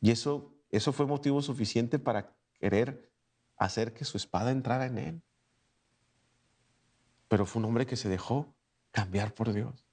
Y 0.00 0.10
eso, 0.10 0.52
eso 0.70 0.92
fue 0.92 1.06
motivo 1.06 1.40
suficiente 1.40 1.98
para 2.00 2.34
querer 2.54 3.12
hacer 3.56 3.92
que 3.94 4.04
su 4.04 4.16
espada 4.16 4.50
entrara 4.50 4.86
en 4.86 4.98
él. 4.98 5.22
Pero 7.28 7.46
fue 7.46 7.60
un 7.60 7.66
hombre 7.66 7.86
que 7.86 7.96
se 7.96 8.08
dejó 8.08 8.52
cambiar 8.90 9.34
por 9.34 9.52
Dios, 9.52 9.86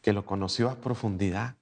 que 0.00 0.12
lo 0.12 0.24
conoció 0.24 0.70
a 0.70 0.80
profundidad, 0.80 1.56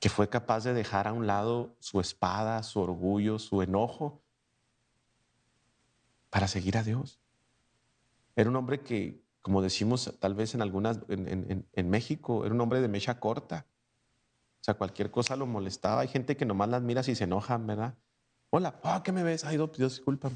que 0.00 0.08
fue 0.08 0.30
capaz 0.30 0.64
de 0.64 0.72
dejar 0.72 1.06
a 1.06 1.12
un 1.12 1.26
lado 1.26 1.76
su 1.78 2.00
espada, 2.00 2.62
su 2.62 2.80
orgullo, 2.80 3.38
su 3.38 3.60
enojo, 3.60 4.22
para 6.30 6.48
seguir 6.48 6.78
a 6.78 6.82
Dios. 6.82 7.20
Era 8.34 8.48
un 8.48 8.56
hombre 8.56 8.80
que, 8.80 9.22
como 9.42 9.60
decimos 9.60 10.16
tal 10.18 10.34
vez 10.34 10.54
en 10.54 10.62
algunas, 10.62 11.00
en, 11.08 11.90
México, 11.90 12.46
era 12.46 12.54
un 12.54 12.60
hombre 12.62 12.80
de 12.80 12.88
mecha 12.88 13.20
corta. 13.20 13.66
O 14.60 14.64
sea, 14.64 14.74
cualquier 14.74 15.10
cosa 15.10 15.36
lo 15.36 15.46
molestaba. 15.46 16.00
Hay 16.00 16.08
gente 16.08 16.36
que 16.36 16.46
nomás 16.46 16.70
las 16.70 16.82
mira 16.82 17.02
y 17.06 17.14
se 17.14 17.24
enojan, 17.24 17.66
¿verdad? 17.66 17.94
Hola, 18.48 18.80
oh, 18.82 19.02
¿qué 19.02 19.12
me 19.12 19.22
ves? 19.22 19.44
Ay, 19.44 19.56
Dios, 19.56 19.76
disculpa. 19.76 20.30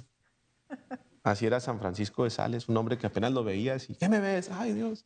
Así 1.23 1.47
era 1.47 1.59
San 1.59 1.79
Francisco 1.79 2.25
de 2.25 2.31
Sales, 2.31 2.69
un 2.69 2.77
hombre 2.77 2.99
que 2.99 3.07
apenas 3.07 3.33
lo 3.33 3.43
veía 3.45 3.77
y, 3.89 3.95
¿qué 3.95 4.11
me 4.11 4.21
ves? 4.21 4.51
Ay, 4.51 4.75
Dios. 4.75 5.05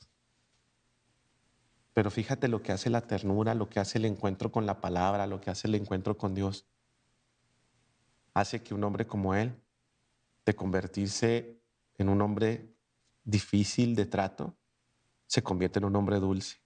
Pero 1.98 2.12
fíjate 2.12 2.46
lo 2.46 2.62
que 2.62 2.70
hace 2.70 2.90
la 2.90 3.00
ternura, 3.00 3.54
lo 3.54 3.68
que 3.68 3.80
hace 3.80 3.98
el 3.98 4.04
encuentro 4.04 4.52
con 4.52 4.66
la 4.66 4.80
palabra, 4.80 5.26
lo 5.26 5.40
que 5.40 5.50
hace 5.50 5.66
el 5.66 5.74
encuentro 5.74 6.16
con 6.16 6.32
Dios. 6.32 6.64
Hace 8.34 8.62
que 8.62 8.72
un 8.72 8.84
hombre 8.84 9.08
como 9.08 9.34
él, 9.34 9.60
de 10.46 10.54
convertirse 10.54 11.60
en 11.96 12.08
un 12.08 12.22
hombre 12.22 12.72
difícil 13.24 13.96
de 13.96 14.06
trato, 14.06 14.56
se 15.26 15.42
convierte 15.42 15.80
en 15.80 15.86
un 15.86 15.96
hombre 15.96 16.20
dulce. 16.20 16.58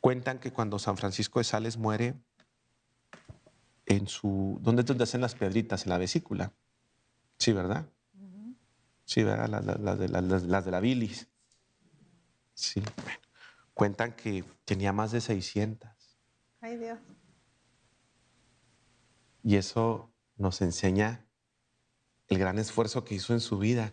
Cuentan 0.00 0.38
que 0.38 0.50
cuando 0.50 0.78
San 0.78 0.96
Francisco 0.96 1.38
de 1.40 1.44
Sales 1.44 1.76
muere, 1.76 2.14
en 3.84 4.08
su... 4.08 4.58
¿Dónde 4.62 4.80
es 4.80 4.86
donde 4.86 5.04
hacen 5.04 5.20
las 5.20 5.34
piedritas? 5.34 5.84
En 5.84 5.90
la 5.90 5.98
vesícula. 5.98 6.54
Sí, 7.36 7.52
¿verdad? 7.52 7.86
Sí, 9.04 9.22
¿verdad? 9.22 9.46
Las, 9.78 9.98
de, 9.98 10.08
las, 10.08 10.64
de, 10.64 10.70
la 10.70 10.80
bilis. 10.80 11.28
Sí. 12.54 12.82
Cuentan 13.74 14.14
que 14.14 14.44
tenía 14.64 14.92
más 14.92 15.12
de 15.12 15.20
600. 15.20 15.90
Ay, 16.60 16.76
Dios. 16.78 16.98
Y 19.42 19.56
eso 19.56 20.10
nos 20.36 20.62
enseña 20.62 21.26
el 22.28 22.38
gran 22.38 22.58
esfuerzo 22.58 23.04
que 23.04 23.16
hizo 23.16 23.34
en 23.34 23.40
su 23.40 23.58
vida 23.58 23.92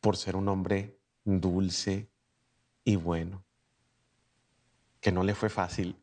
por 0.00 0.16
ser 0.16 0.36
un 0.36 0.48
hombre 0.48 1.00
dulce 1.24 2.10
y 2.84 2.96
bueno, 2.96 3.44
que 5.00 5.10
no 5.10 5.24
le 5.24 5.34
fue 5.34 5.48
fácil 5.48 6.00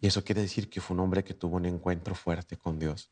y 0.00 0.06
eso 0.06 0.22
quiere 0.22 0.42
decir 0.42 0.70
que 0.70 0.80
fue 0.80 0.94
un 0.94 1.00
hombre 1.00 1.24
que 1.24 1.34
tuvo 1.34 1.56
un 1.56 1.66
encuentro 1.66 2.14
fuerte 2.14 2.56
con 2.56 2.78
Dios 2.78 3.10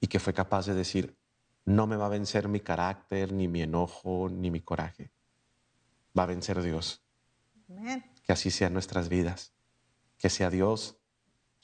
y 0.00 0.06
que 0.06 0.20
fue 0.20 0.32
capaz 0.32 0.66
de 0.66 0.74
decir, 0.74 1.18
no 1.64 1.86
me 1.86 1.96
va 1.96 2.06
a 2.06 2.10
vencer 2.10 2.46
mi 2.46 2.60
carácter, 2.60 3.32
ni 3.32 3.48
mi 3.48 3.62
enojo, 3.62 4.28
ni 4.28 4.50
mi 4.50 4.60
coraje. 4.60 5.10
Va 6.16 6.24
a 6.24 6.26
vencer 6.26 6.62
Dios. 6.62 7.02
Que 8.24 8.32
así 8.32 8.50
sean 8.50 8.72
nuestras 8.72 9.08
vidas. 9.08 9.52
Que 10.18 10.30
sea 10.30 10.50
Dios 10.50 10.98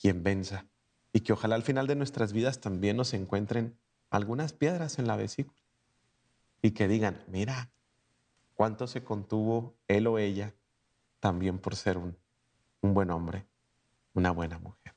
quien 0.01 0.23
venza. 0.23 0.67
Y 1.13 1.21
que 1.21 1.33
ojalá 1.33 1.55
al 1.55 1.63
final 1.63 1.87
de 1.87 1.97
nuestras 1.97 2.33
vidas 2.33 2.61
también 2.61 2.97
nos 2.97 3.15
encuentren 3.15 3.79
algunas 4.11 4.53
piedras 4.53 4.99
en 4.99 5.07
la 5.07 5.17
vesícula. 5.17 5.61
Y 6.63 6.73
que 6.73 6.89
digan, 6.89 7.25
mira, 7.29 7.71
cuánto 8.55 8.87
se 8.87 9.03
contuvo 9.03 9.77
él 9.89 10.07
o 10.07 10.19
ella 10.19 10.55
también 11.21 11.59
por 11.59 11.77
ser 11.77 11.99
un, 11.99 12.17
un 12.81 12.95
buen 12.95 13.11
hombre 13.11 13.47
una 14.15 14.31
buena 14.31 14.59
mujer. 14.59 14.95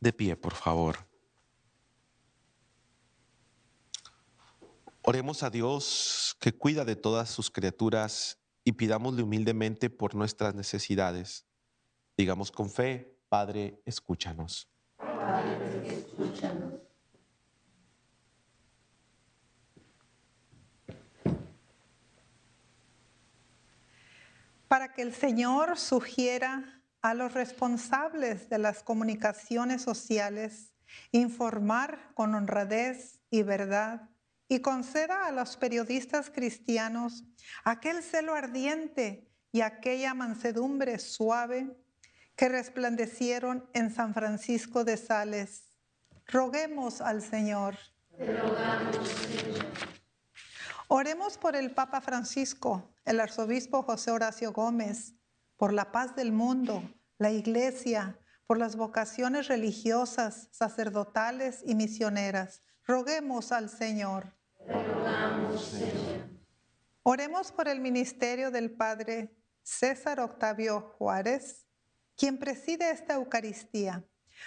De 0.00 0.12
pie, 0.12 0.36
por 0.36 0.54
favor. 0.54 1.09
Oremos 5.10 5.42
a 5.42 5.50
Dios 5.50 6.36
que 6.38 6.56
cuida 6.56 6.84
de 6.84 6.94
todas 6.94 7.28
sus 7.28 7.50
criaturas 7.50 8.38
y 8.62 8.70
pidámosle 8.70 9.24
humildemente 9.24 9.90
por 9.90 10.14
nuestras 10.14 10.54
necesidades. 10.54 11.48
Digamos 12.16 12.52
con 12.52 12.70
fe, 12.70 13.18
Padre, 13.28 13.82
escúchanos. 13.84 14.70
Padre, 14.96 15.98
escúchanos. 15.98 16.74
para 24.68 24.92
que 24.92 25.02
el 25.02 25.12
Señor 25.12 25.76
sugiera 25.76 26.84
a 27.02 27.14
los 27.14 27.34
responsables 27.34 28.48
de 28.48 28.58
las 28.58 28.84
comunicaciones 28.84 29.82
sociales 29.82 30.72
informar 31.10 32.14
con 32.14 32.36
honradez 32.36 33.18
y 33.28 33.42
verdad 33.42 34.09
y 34.50 34.58
conceda 34.62 35.26
a 35.26 35.30
los 35.30 35.56
periodistas 35.56 36.28
cristianos 36.28 37.22
aquel 37.62 38.02
celo 38.02 38.34
ardiente 38.34 39.30
y 39.52 39.60
aquella 39.60 40.12
mansedumbre 40.12 40.98
suave 40.98 41.80
que 42.34 42.48
resplandecieron 42.48 43.70
en 43.74 43.94
San 43.94 44.12
Francisco 44.12 44.82
de 44.82 44.96
Sales. 44.96 45.78
Roguemos 46.26 47.00
al 47.00 47.22
Señor. 47.22 47.78
Oremos 50.88 51.38
por 51.38 51.54
el 51.54 51.70
Papa 51.70 52.00
Francisco, 52.00 52.92
el 53.04 53.20
arzobispo 53.20 53.84
José 53.84 54.10
Horacio 54.10 54.52
Gómez, 54.52 55.14
por 55.56 55.72
la 55.72 55.92
paz 55.92 56.16
del 56.16 56.32
mundo, 56.32 56.82
la 57.18 57.30
iglesia, 57.30 58.18
por 58.48 58.58
las 58.58 58.74
vocaciones 58.74 59.46
religiosas, 59.46 60.48
sacerdotales 60.50 61.62
y 61.64 61.76
misioneras. 61.76 62.62
Roguemos 62.84 63.52
al 63.52 63.70
Señor. 63.70 64.39
Oremos 67.02 67.52
por 67.52 67.68
el 67.68 67.80
ministerio 67.80 68.50
del 68.50 68.70
Padre 68.70 69.34
César 69.62 70.20
Octavio 70.20 70.80
Juárez, 70.96 71.66
quien 72.16 72.38
preside 72.38 72.90
esta 72.90 73.14
Eucaristía, 73.14 74.04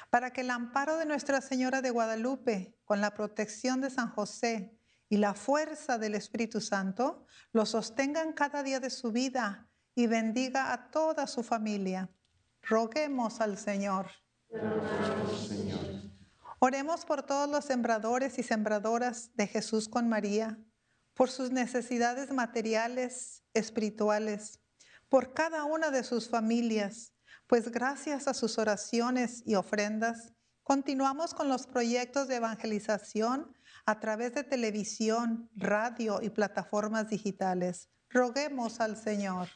para 0.09 0.31
que 0.31 0.41
el 0.41 0.51
amparo 0.51 0.97
de 0.97 1.05
Nuestra 1.05 1.41
Señora 1.41 1.81
de 1.81 1.89
Guadalupe, 1.89 2.77
con 2.85 3.01
la 3.01 3.13
protección 3.13 3.81
de 3.81 3.89
San 3.89 4.09
José, 4.09 4.77
y 5.09 5.17
la 5.17 5.33
fuerza 5.33 5.97
del 5.97 6.15
Espíritu 6.15 6.59
Santo 6.59 7.25
lo 7.51 7.65
sostengan 7.65 8.33
cada 8.33 8.63
día 8.63 8.79
de 8.79 8.89
su 8.89 9.11
vida 9.11 9.69
y 9.93 10.07
bendiga 10.07 10.73
a 10.73 10.89
toda 10.89 11.27
su 11.27 11.43
familia. 11.43 12.09
Roguemos 12.63 13.39
al 13.39 13.57
Señor. 13.57 14.07
Oremos 16.65 17.03
por 17.03 17.23
todos 17.23 17.49
los 17.49 17.65
sembradores 17.65 18.39
y 18.39 18.41
sembradoras 18.41 19.31
de 19.35 19.47
Jesús 19.47 19.89
con 19.89 20.07
María, 20.07 20.57
por 21.13 21.29
sus 21.29 21.51
necesidades 21.51 22.31
materiales, 22.31 23.43
espirituales, 23.53 24.61
por 25.09 25.33
cada 25.33 25.65
una 25.65 25.91
de 25.91 26.05
sus 26.05 26.29
familias, 26.29 27.11
pues 27.47 27.69
gracias 27.69 28.29
a 28.29 28.33
sus 28.33 28.57
oraciones 28.57 29.43
y 29.45 29.55
ofrendas, 29.55 30.31
continuamos 30.63 31.33
con 31.33 31.49
los 31.49 31.67
proyectos 31.67 32.29
de 32.29 32.37
evangelización 32.37 33.53
a 33.85 33.99
través 33.99 34.33
de 34.33 34.45
televisión, 34.45 35.49
radio 35.57 36.21
y 36.21 36.29
plataformas 36.29 37.09
digitales. 37.09 37.89
Roguemos 38.09 38.79
al 38.79 38.95
Señor. 38.95 39.49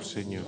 Señor. 0.00 0.46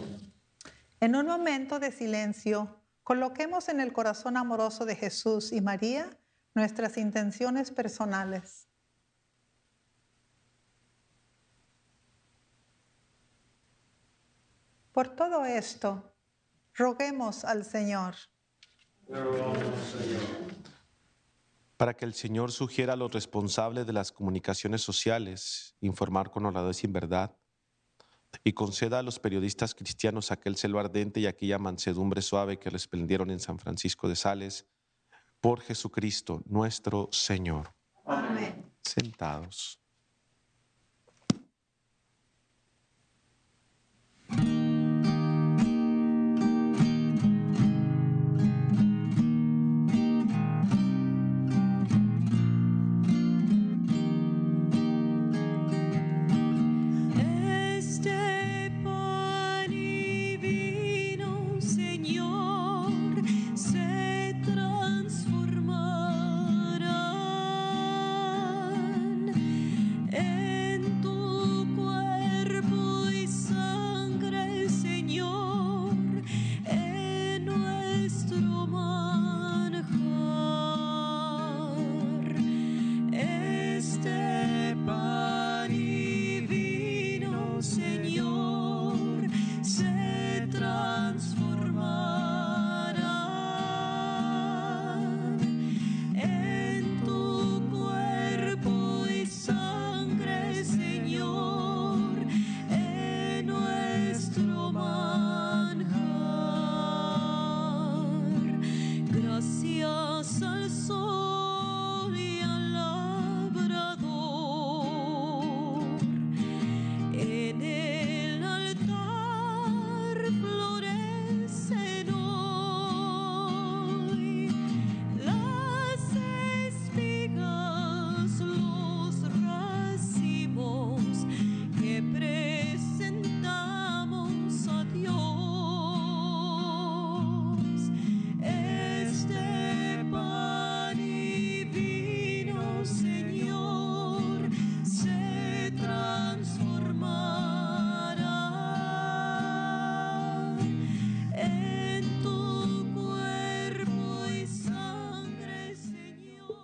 En 1.01 1.17
un 1.17 1.27
momento 1.27 1.81
de 1.81 1.91
silencio, 1.91 2.80
coloquemos 3.11 3.69
en 3.69 3.81
el 3.81 3.93
corazón 3.93 4.37
amoroso 4.37 4.85
de 4.85 4.95
Jesús 4.95 5.51
y 5.51 5.61
María 5.61 6.17
nuestras 6.55 6.97
intenciones 6.97 7.73
personales. 7.73 8.69
Por 14.93 15.09
todo 15.09 15.45
esto, 15.45 16.15
roguemos 16.73 17.45
al 17.45 17.65
Señor. 17.65 18.15
Para 21.77 21.95
que 21.95 22.05
el 22.05 22.15
Señor 22.15 22.53
sugiera 22.53 22.93
a 22.93 22.97
los 22.97 23.11
responsables 23.11 23.89
de 23.89 23.93
las 23.93 24.13
comunicaciones 24.13 24.83
sociales 24.83 25.75
informar 25.81 26.31
con 26.31 26.47
honradez 26.47 26.85
y 26.85 26.87
verdad, 26.87 27.37
y 28.45 28.53
conceda 28.53 28.99
a 28.99 29.03
los 29.03 29.19
periodistas 29.19 29.75
cristianos 29.75 30.31
aquel 30.31 30.57
celo 30.57 30.79
ardente 30.79 31.21
y 31.21 31.27
aquella 31.27 31.59
mansedumbre 31.59 32.23
suave 32.23 32.59
que 32.59 32.71
resplendieron 32.71 33.31
en 33.31 33.41
San 33.41 33.59
Francisco 33.59 34.09
de 34.09 34.17
Sales, 34.17 34.67
por 35.41 35.61
Jesucristo 35.61 36.43
nuestro 36.47 37.09
Señor. 37.13 37.75
Amén. 38.05 38.73
Sentados. 38.83 39.81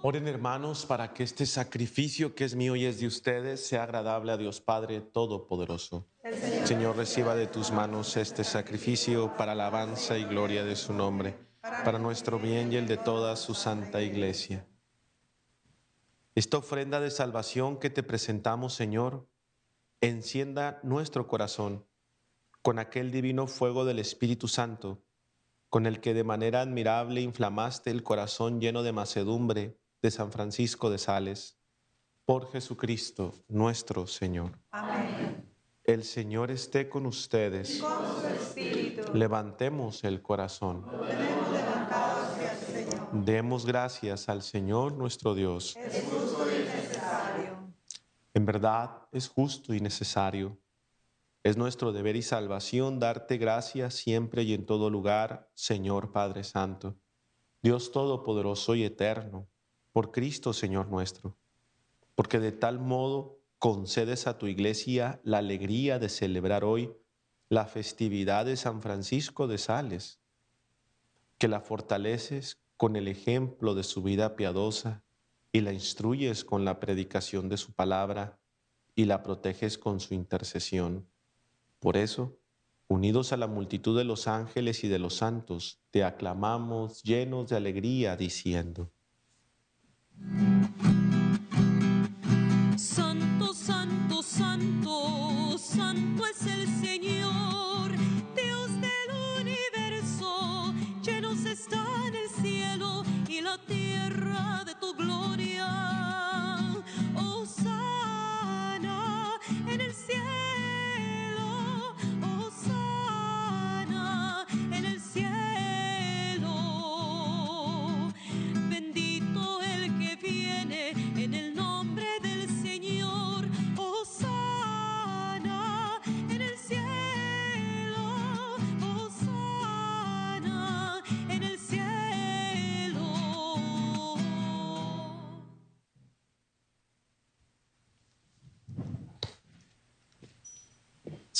Oren 0.08 0.28
hermanos 0.28 0.86
para 0.86 1.12
que 1.12 1.24
este 1.24 1.46
sacrificio 1.46 2.36
que 2.36 2.44
es 2.44 2.54
mío 2.54 2.76
y 2.76 2.84
es 2.84 3.00
de 3.00 3.08
ustedes 3.08 3.66
sea 3.66 3.82
agradable 3.82 4.30
a 4.30 4.36
Dios 4.36 4.60
Padre 4.60 5.00
Todopoderoso. 5.00 6.06
Señor. 6.64 6.96
reciba 6.96 7.34
de 7.34 7.48
tus 7.48 7.72
manos 7.72 8.16
este 8.16 8.44
sacrificio 8.44 9.36
para 9.36 9.50
alabanza 9.50 10.16
y 10.16 10.22
gloria 10.22 10.62
de 10.62 10.76
su 10.76 10.92
nombre, 10.92 11.36
para 11.60 11.98
nuestro 11.98 12.38
bien 12.38 12.72
y 12.72 12.76
el 12.76 12.86
de 12.86 12.98
toda 12.98 13.34
su 13.34 13.52
santa 13.54 14.00
iglesia. 14.00 14.64
Esta 16.36 16.58
ofrenda 16.58 17.00
de 17.00 17.10
salvación 17.10 17.76
que 17.76 17.90
te 17.90 18.04
presentamos, 18.04 18.74
Señor, 18.74 19.26
encienda 20.00 20.78
nuestro 20.84 21.26
corazón 21.26 21.84
con 22.62 22.78
aquel 22.78 23.10
divino 23.10 23.48
fuego 23.48 23.84
del 23.84 23.98
Espíritu 23.98 24.46
Santo, 24.46 25.02
con 25.68 25.84
el 25.84 25.98
que 25.98 26.14
de 26.14 26.22
manera 26.22 26.60
admirable 26.60 27.22
inflamaste 27.22 27.90
el 27.90 28.04
corazón 28.04 28.60
lleno 28.60 28.84
de 28.84 28.92
macedumbre 28.92 29.76
de 30.06 30.12
San 30.12 30.30
Francisco 30.30 30.88
de 30.88 30.98
Sales, 30.98 31.56
por 32.24 32.48
Jesucristo 32.52 33.34
nuestro 33.48 34.06
Señor. 34.06 34.56
Amén. 34.70 35.52
El 35.82 36.04
Señor 36.04 36.52
esté 36.52 36.88
con 36.88 37.06
ustedes. 37.06 37.80
con 37.80 38.20
su 38.20 38.26
espíritu. 38.28 39.02
Levantemos 39.14 40.04
el 40.04 40.22
corazón. 40.22 40.86
Demos 43.10 43.66
gracias 43.66 44.28
al 44.28 44.42
Señor 44.42 44.92
nuestro 44.92 45.34
Dios. 45.34 45.76
Es 45.76 46.04
justo 46.04 46.46
y 46.52 46.58
necesario. 46.62 47.72
En 48.32 48.46
verdad 48.46 49.08
es 49.10 49.26
justo 49.26 49.74
y 49.74 49.80
necesario. 49.80 50.56
Es 51.42 51.56
nuestro 51.56 51.90
deber 51.90 52.14
y 52.14 52.22
salvación 52.22 53.00
darte 53.00 53.38
gracias 53.38 53.94
siempre 53.94 54.44
y 54.44 54.54
en 54.54 54.66
todo 54.66 54.88
lugar, 54.88 55.50
Señor 55.54 56.12
Padre 56.12 56.44
Santo, 56.44 56.94
Dios 57.60 57.90
Todopoderoso 57.90 58.76
y 58.76 58.84
Eterno 58.84 59.48
por 59.96 60.12
Cristo 60.12 60.52
Señor 60.52 60.88
nuestro, 60.88 61.38
porque 62.14 62.38
de 62.38 62.52
tal 62.52 62.78
modo 62.78 63.40
concedes 63.58 64.26
a 64.26 64.36
tu 64.36 64.46
iglesia 64.46 65.22
la 65.24 65.38
alegría 65.38 65.98
de 65.98 66.10
celebrar 66.10 66.64
hoy 66.64 66.92
la 67.48 67.64
festividad 67.64 68.44
de 68.44 68.58
San 68.58 68.82
Francisco 68.82 69.46
de 69.46 69.56
Sales, 69.56 70.20
que 71.38 71.48
la 71.48 71.60
fortaleces 71.60 72.60
con 72.76 72.94
el 72.94 73.08
ejemplo 73.08 73.74
de 73.74 73.84
su 73.84 74.02
vida 74.02 74.36
piadosa 74.36 75.02
y 75.50 75.62
la 75.62 75.72
instruyes 75.72 76.44
con 76.44 76.66
la 76.66 76.78
predicación 76.78 77.48
de 77.48 77.56
su 77.56 77.72
palabra 77.72 78.38
y 78.94 79.06
la 79.06 79.22
proteges 79.22 79.78
con 79.78 80.00
su 80.00 80.12
intercesión. 80.12 81.08
Por 81.78 81.96
eso, 81.96 82.36
unidos 82.86 83.32
a 83.32 83.38
la 83.38 83.46
multitud 83.46 83.96
de 83.96 84.04
los 84.04 84.28
ángeles 84.28 84.84
y 84.84 84.88
de 84.88 84.98
los 84.98 85.14
santos, 85.14 85.80
te 85.90 86.04
aclamamos 86.04 87.02
llenos 87.02 87.48
de 87.48 87.56
alegría, 87.56 88.14
diciendo, 88.18 88.92
Santo, 90.22 90.85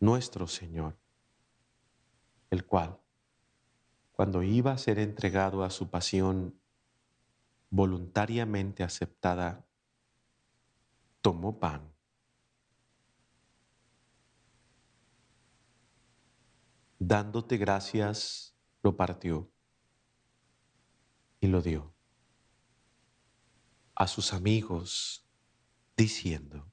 nuestro 0.00 0.46
Señor, 0.46 0.98
el 2.50 2.64
cual, 2.66 2.98
cuando 4.12 4.42
iba 4.42 4.72
a 4.72 4.78
ser 4.78 4.98
entregado 4.98 5.62
a 5.62 5.70
su 5.70 5.88
pasión 5.88 6.58
voluntariamente 7.70 8.82
aceptada, 8.82 9.66
tomó 11.20 11.58
pan. 11.58 11.92
Dándote 16.98 17.56
gracias, 17.56 18.54
lo 18.82 18.96
partió 18.96 19.50
y 21.40 21.46
lo 21.46 21.62
dio 21.62 21.94
a 23.94 24.06
sus 24.06 24.32
amigos 24.32 25.26
diciendo, 25.94 26.72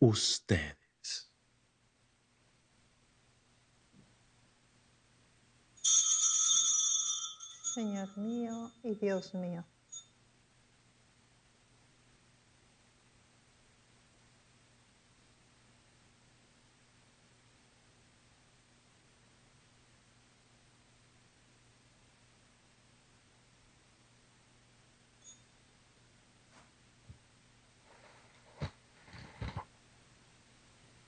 ustedes. 0.00 0.76
Señor 7.74 8.18
mío 8.18 8.72
y 8.82 8.96
Dios 8.96 9.32
mío. 9.34 9.64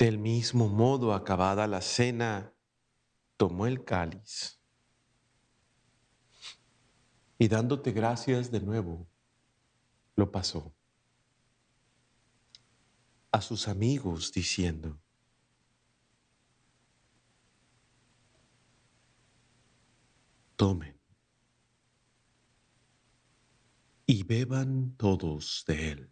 Del 0.03 0.19
mismo 0.19 0.69
modo, 0.69 1.15
acabada 1.15 1.69
la 1.69 1.81
cena, 1.81 2.53
tomó 3.37 3.69
el 3.69 3.85
cáliz 3.85 4.61
y 7.39 7.47
dándote 7.47 7.93
gracias 7.93 8.51
de 8.51 8.61
nuevo, 8.61 9.07
lo 10.17 10.33
pasó 10.33 10.75
a 13.31 13.41
sus 13.41 13.69
amigos 13.69 14.33
diciendo, 14.33 15.01
tomen 20.57 21.01
y 24.07 24.25
beban 24.25 24.97
todos 24.97 25.63
de 25.69 25.93
él 25.93 26.12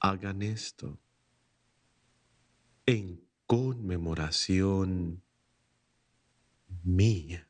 hagan 0.00 0.42
esto 0.42 0.98
en 2.86 3.20
conmemoración 3.46 5.22
mía. 6.82 7.48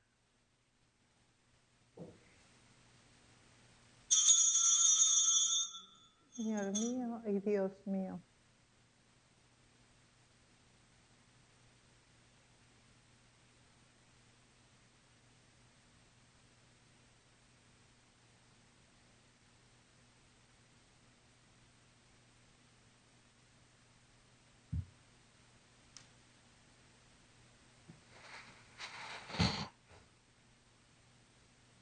Señor 6.31 6.73
mío 6.73 7.23
y 7.27 7.41
Dios 7.41 7.73
mío. 7.87 8.21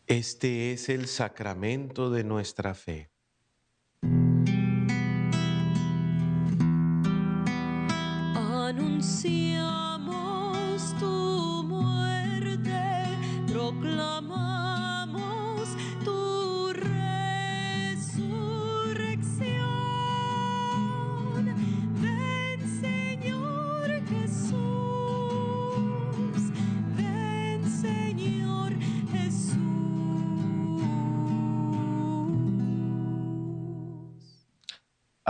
Este 0.06 0.72
es 0.74 0.90
el 0.90 1.06
sacramento 1.06 2.10
de 2.10 2.24
nuestra 2.24 2.74
fe. 2.74 3.13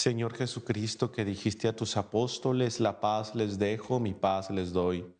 Señor 0.00 0.34
Jesucristo, 0.34 1.12
que 1.12 1.26
dijiste 1.26 1.68
a 1.68 1.76
tus 1.76 1.98
apóstoles, 1.98 2.80
la 2.80 3.00
paz 3.00 3.34
les 3.34 3.58
dejo, 3.58 4.00
mi 4.00 4.14
paz 4.14 4.48
les 4.48 4.72
doy. 4.72 5.14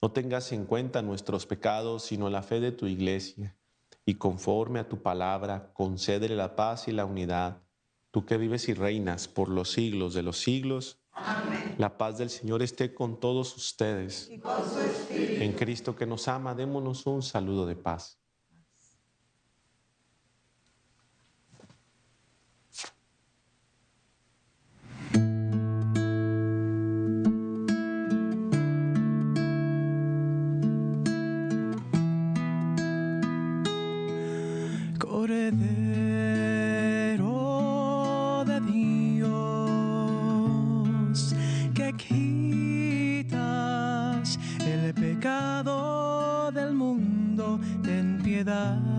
No 0.00 0.12
tengas 0.12 0.52
en 0.52 0.66
cuenta 0.66 1.02
nuestros 1.02 1.46
pecados, 1.46 2.04
sino 2.04 2.30
la 2.30 2.42
fe 2.42 2.60
de 2.60 2.70
tu 2.70 2.86
iglesia. 2.86 3.56
Y 4.06 4.14
conforme 4.14 4.78
a 4.78 4.88
tu 4.88 5.02
palabra, 5.02 5.72
concédele 5.72 6.36
la 6.36 6.54
paz 6.54 6.86
y 6.86 6.92
la 6.92 7.06
unidad. 7.06 7.60
Tú 8.12 8.24
que 8.24 8.36
vives 8.36 8.68
y 8.68 8.74
reinas 8.74 9.26
por 9.26 9.48
los 9.48 9.72
siglos 9.72 10.14
de 10.14 10.22
los 10.22 10.38
siglos. 10.38 11.00
Amén. 11.10 11.74
La 11.78 11.98
paz 11.98 12.16
del 12.16 12.30
Señor 12.30 12.62
esté 12.62 12.94
con 12.94 13.18
todos 13.18 13.56
ustedes. 13.56 14.30
Y 14.30 14.38
con 14.38 14.58
su 14.64 14.78
espíritu. 14.78 15.42
En 15.42 15.54
Cristo 15.54 15.96
que 15.96 16.06
nos 16.06 16.28
ama, 16.28 16.54
démonos 16.54 17.04
un 17.04 17.22
saludo 17.22 17.66
de 17.66 17.74
paz. 17.74 18.19
Cordero 35.50 37.34
de 38.46 38.60
Dios, 38.70 39.26
que 41.74 41.92
quitas 41.94 43.28
el 44.64 44.94
pecado 44.94 46.52
del 46.52 46.74
mundo, 46.74 47.58
ten 47.82 48.20
piedad 48.22 48.89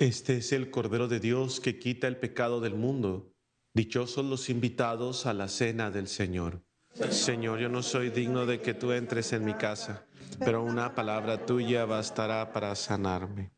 Este 0.00 0.38
es 0.38 0.52
el 0.52 0.70
Cordero 0.70 1.08
de 1.08 1.20
Dios 1.20 1.60
que 1.60 1.78
quita 1.78 2.08
el 2.08 2.16
pecado 2.16 2.62
del 2.62 2.74
mundo. 2.74 3.34
Dichosos 3.74 4.24
los 4.24 4.48
invitados 4.48 5.26
a 5.26 5.34
la 5.34 5.46
cena 5.46 5.90
del 5.90 6.08
Señor. 6.08 6.62
Señor, 7.10 7.58
yo 7.58 7.68
no 7.68 7.82
soy 7.82 8.08
digno 8.08 8.46
de 8.46 8.62
que 8.62 8.72
tú 8.72 8.92
entres 8.92 9.34
en 9.34 9.44
mi 9.44 9.52
casa, 9.52 10.06
pero 10.38 10.64
una 10.64 10.94
palabra 10.94 11.44
tuya 11.44 11.84
bastará 11.84 12.50
para 12.50 12.74
sanarme. 12.76 13.50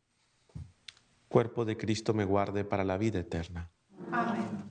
Cuerpo 1.29 1.65
de 1.65 1.77
Cristo 1.77 2.13
me 2.13 2.25
guarde 2.25 2.65
para 2.65 2.83
la 2.83 2.99
vida 2.99 3.21
eterna. 3.21 3.71
Amén. 4.11 4.62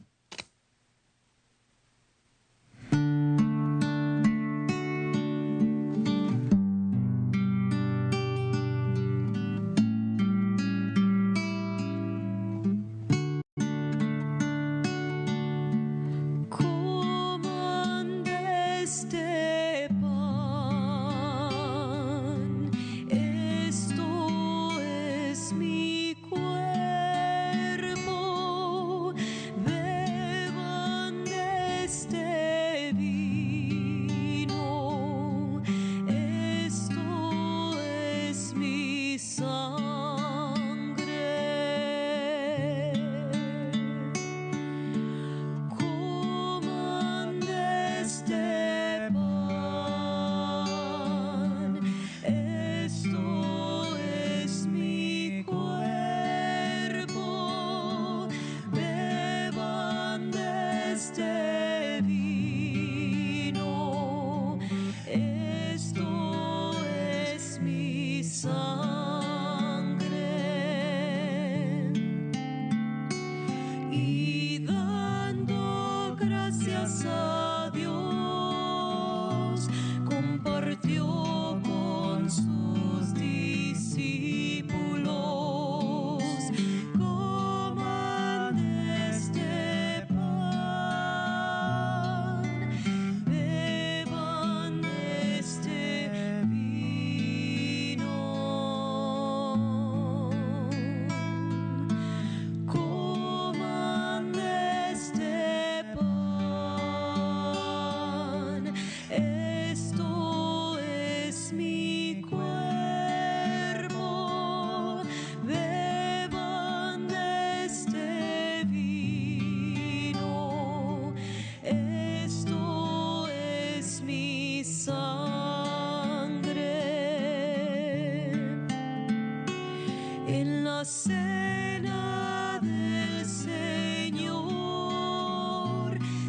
Cena 130.85 132.59
del 132.61 133.25
Señor. 133.25 134.39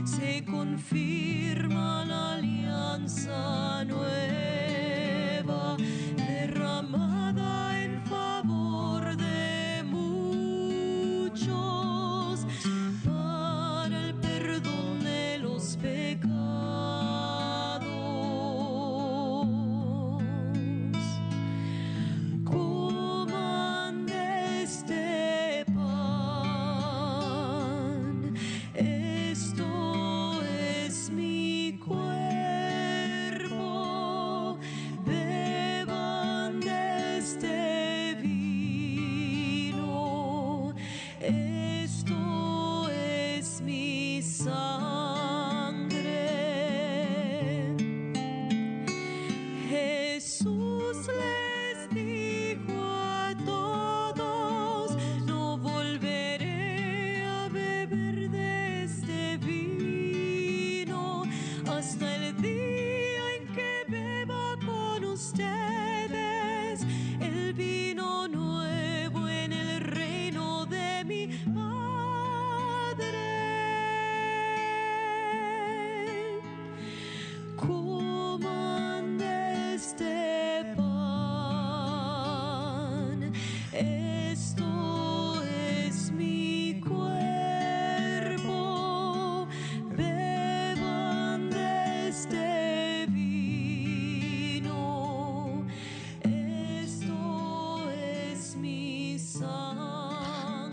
Se 0.05 0.45
confirma 0.45 1.22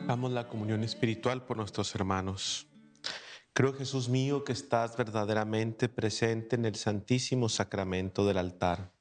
La 0.09 0.47
comunión 0.47 0.83
espiritual 0.83 1.45
por 1.45 1.57
nuestros 1.57 1.93
hermanos. 1.93 2.65
Creo, 3.53 3.73
Jesús 3.73 4.09
mío, 4.09 4.43
que 4.43 4.53
estás 4.53 4.97
verdaderamente 4.97 5.87
presente 5.87 6.55
en 6.55 6.65
el 6.65 6.73
santísimo 6.73 7.47
sacramento 7.47 8.25
del 8.25 8.39
altar. 8.39 8.91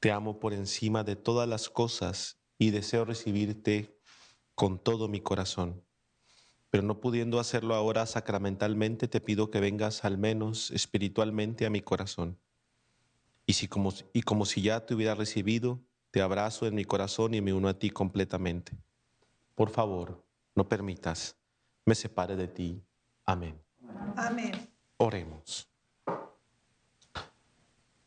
Te 0.00 0.10
amo 0.10 0.40
por 0.40 0.54
encima 0.54 1.04
de 1.04 1.14
todas 1.14 1.48
las 1.48 1.68
cosas 1.68 2.40
y 2.58 2.70
deseo 2.70 3.04
recibirte 3.04 3.96
con 4.56 4.82
todo 4.82 5.06
mi 5.06 5.20
corazón. 5.20 5.84
Pero 6.68 6.82
no 6.82 6.98
pudiendo 6.98 7.38
hacerlo 7.38 7.76
ahora 7.76 8.04
sacramentalmente, 8.04 9.06
te 9.06 9.20
pido 9.20 9.52
que 9.52 9.60
vengas 9.60 10.04
al 10.04 10.18
menos 10.18 10.72
espiritualmente 10.72 11.64
a 11.64 11.70
mi 11.70 11.80
corazón. 11.80 12.40
Y, 13.46 13.52
si 13.52 13.68
como, 13.68 13.94
y 14.12 14.22
como 14.22 14.46
si 14.46 14.62
ya 14.62 14.84
te 14.84 14.94
hubiera 14.94 15.14
recibido, 15.14 15.80
te 16.10 16.22
abrazo 16.22 16.66
en 16.66 16.74
mi 16.74 16.84
corazón 16.84 17.34
y 17.34 17.40
me 17.40 17.52
uno 17.52 17.68
a 17.68 17.78
ti 17.78 17.90
completamente. 17.90 18.76
Por 19.58 19.70
favor, 19.70 20.24
no 20.54 20.68
permitas 20.68 21.36
me 21.84 21.96
separe 21.96 22.36
de 22.36 22.46
ti. 22.46 22.80
Amén. 23.24 23.60
Amén. 24.14 24.52
Oremos. 24.98 25.68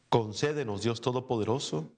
Concédenos, 0.07 0.81
Dios 0.81 1.01
Todopoderoso, 1.01 1.91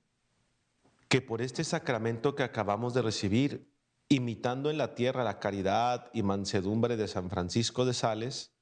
que 1.08 1.22
por 1.22 1.44
este 1.44 1.64
sacramento 1.64 2.34
que 2.34 2.42
acabamos 2.42 2.96
de 2.96 3.04
recibir, 3.04 3.70
imitando 4.10 4.72
en 4.72 4.80
la 4.80 4.96
tierra 4.96 5.24
la 5.24 5.40
caridad 5.40 6.10
y 6.14 6.24
mansedumbre 6.24 6.98
de 6.98 7.08
San 7.08 7.30
Francisco 7.30 7.86
de 7.86 7.94
Sales, 7.94 8.54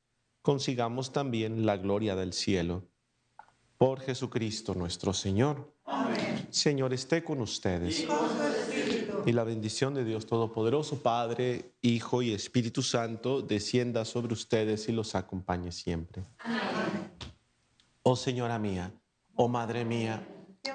consigamos 0.41 1.13
también 1.13 1.65
la 1.65 1.77
gloria 1.77 2.17
del 2.17 2.33
cielo. 2.33 2.83
Por 3.77 4.01
Jesucristo 4.01 4.75
nuestro 4.75 5.13
Señor. 5.13 5.73
Señor, 6.49 6.93
esté 6.93 7.23
con 7.23 7.39
ustedes. 7.39 8.01
Y 8.01 8.07
la 9.27 9.43
bendición 9.43 9.93
de 9.93 10.03
Dios 10.03 10.25
Todopoderoso, 10.25 11.01
Padre, 11.01 11.75
Hijo 11.81 12.21
y 12.21 12.33
Espíritu 12.33 12.81
Santo, 12.81 13.41
descienda 13.41 14.03
sobre 14.03 14.33
ustedes 14.33 14.89
y 14.89 14.91
los 14.91 15.15
acompañe 15.15 15.71
siempre. 15.71 16.23
Oh 18.03 18.15
Señora 18.15 18.57
mía, 18.57 18.91
oh 19.35 19.47
Madre 19.47 19.85
mía, 19.85 20.27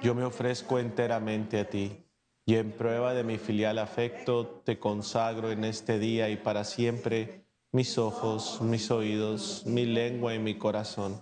yo 0.02 0.14
me 0.14 0.24
ofrezco 0.24 0.78
enteramente 0.78 1.58
a 1.58 1.68
ti 1.68 2.04
y 2.46 2.54
en 2.54 2.70
prueba 2.70 3.12
de 3.12 3.24
mi 3.24 3.36
filial 3.36 3.78
afecto 3.78 4.62
te 4.64 4.78
consagro 4.78 5.50
en 5.50 5.64
este 5.64 5.98
día 5.98 6.30
y 6.30 6.36
para 6.36 6.64
siempre 6.64 7.44
mis 7.72 7.98
ojos, 7.98 8.60
mis 8.62 8.90
oídos, 8.90 9.64
mi 9.66 9.84
lengua 9.84 10.34
y 10.34 10.38
mi 10.38 10.56
corazón, 10.56 11.20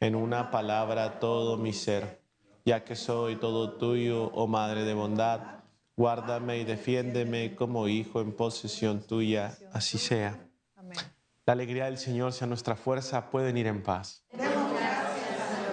en 0.00 0.14
una 0.14 0.50
palabra 0.50 1.18
todo 1.18 1.56
mi 1.56 1.72
ser, 1.72 2.22
ya 2.64 2.84
que 2.84 2.94
soy 2.94 3.36
todo 3.36 3.78
tuyo, 3.78 4.30
oh 4.34 4.46
Madre 4.46 4.84
de 4.84 4.94
bondad, 4.94 5.57
guárdame 5.98 6.58
y 6.58 6.64
defiéndeme 6.64 7.56
como 7.56 7.88
hijo 7.88 8.20
en 8.20 8.32
posesión 8.32 9.02
tuya, 9.02 9.58
así 9.72 9.98
sea. 9.98 10.38
Amén. 10.76 10.96
La 11.44 11.54
alegría 11.54 11.86
del 11.86 11.98
Señor 11.98 12.32
sea 12.32 12.46
nuestra 12.46 12.76
fuerza, 12.76 13.30
pueden 13.30 13.56
ir 13.56 13.66
en 13.66 13.82
paz. 13.82 14.24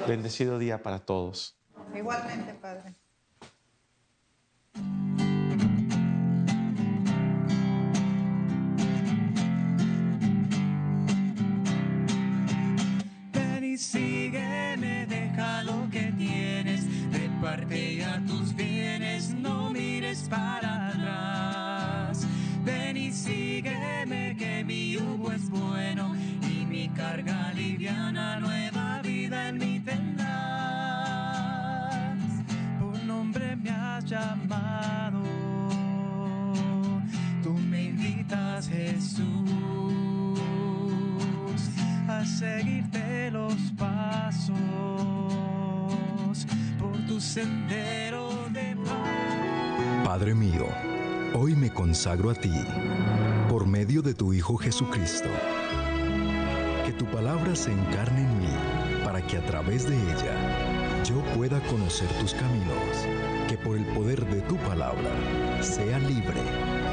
Bendecido 0.07 0.57
día 0.57 0.81
para 0.81 0.97
todos. 0.99 1.55
Igualmente, 1.95 2.55
Padre. 2.55 2.95
Llamado, 34.05 35.21
tú 37.43 37.53
me 37.53 37.85
invitas, 37.85 38.69
Jesús 38.69 39.25
a 42.07 42.23
seguirte 42.23 43.31
los 43.31 43.55
pasos 43.77 44.55
por 46.79 46.95
tu 47.07 47.19
sendero 47.19 48.29
de 48.51 48.75
paz. 48.85 50.05
Padre 50.05 50.35
mío, 50.35 50.67
hoy 51.33 51.55
me 51.55 51.71
consagro 51.71 52.29
a 52.29 52.35
ti, 52.35 52.53
por 53.49 53.65
medio 53.67 54.01
de 54.01 54.13
tu 54.13 54.33
Hijo 54.33 54.55
Jesucristo. 54.57 55.29
Que 56.85 56.93
tu 56.93 57.05
palabra 57.05 57.55
se 57.55 57.71
encarne 57.71 58.21
en 58.21 58.39
mí, 58.39 58.53
para 59.03 59.25
que 59.25 59.37
a 59.37 59.45
través 59.45 59.89
de 59.89 59.95
ella 59.95 61.03
yo 61.03 61.21
pueda 61.35 61.59
conocer 61.61 62.07
tus 62.19 62.33
caminos, 62.33 62.77
que 63.47 63.57
por 63.57 63.77
el 63.77 63.85
poder 63.87 64.25
de 64.25 64.41
tu 64.41 64.57
palabra 64.57 65.11
sea 65.61 65.99
libre, 65.99 66.41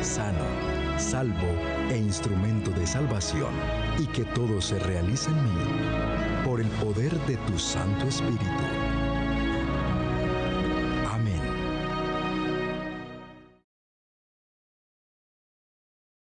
sano, 0.03 0.45
salvo 0.99 1.49
e 1.91 1.97
instrumento 1.97 2.71
de 2.73 2.87
salvación, 2.87 3.53
y 3.99 4.07
que 4.07 4.25
todo 4.25 4.61
se 4.61 4.79
realice 4.79 5.31
en 5.31 5.43
mí, 5.43 6.45
por 6.45 6.61
el 6.61 6.69
poder 6.69 7.19
de 7.27 7.37
tu 7.39 7.59
Santo 7.59 8.07
Espíritu 8.07 8.72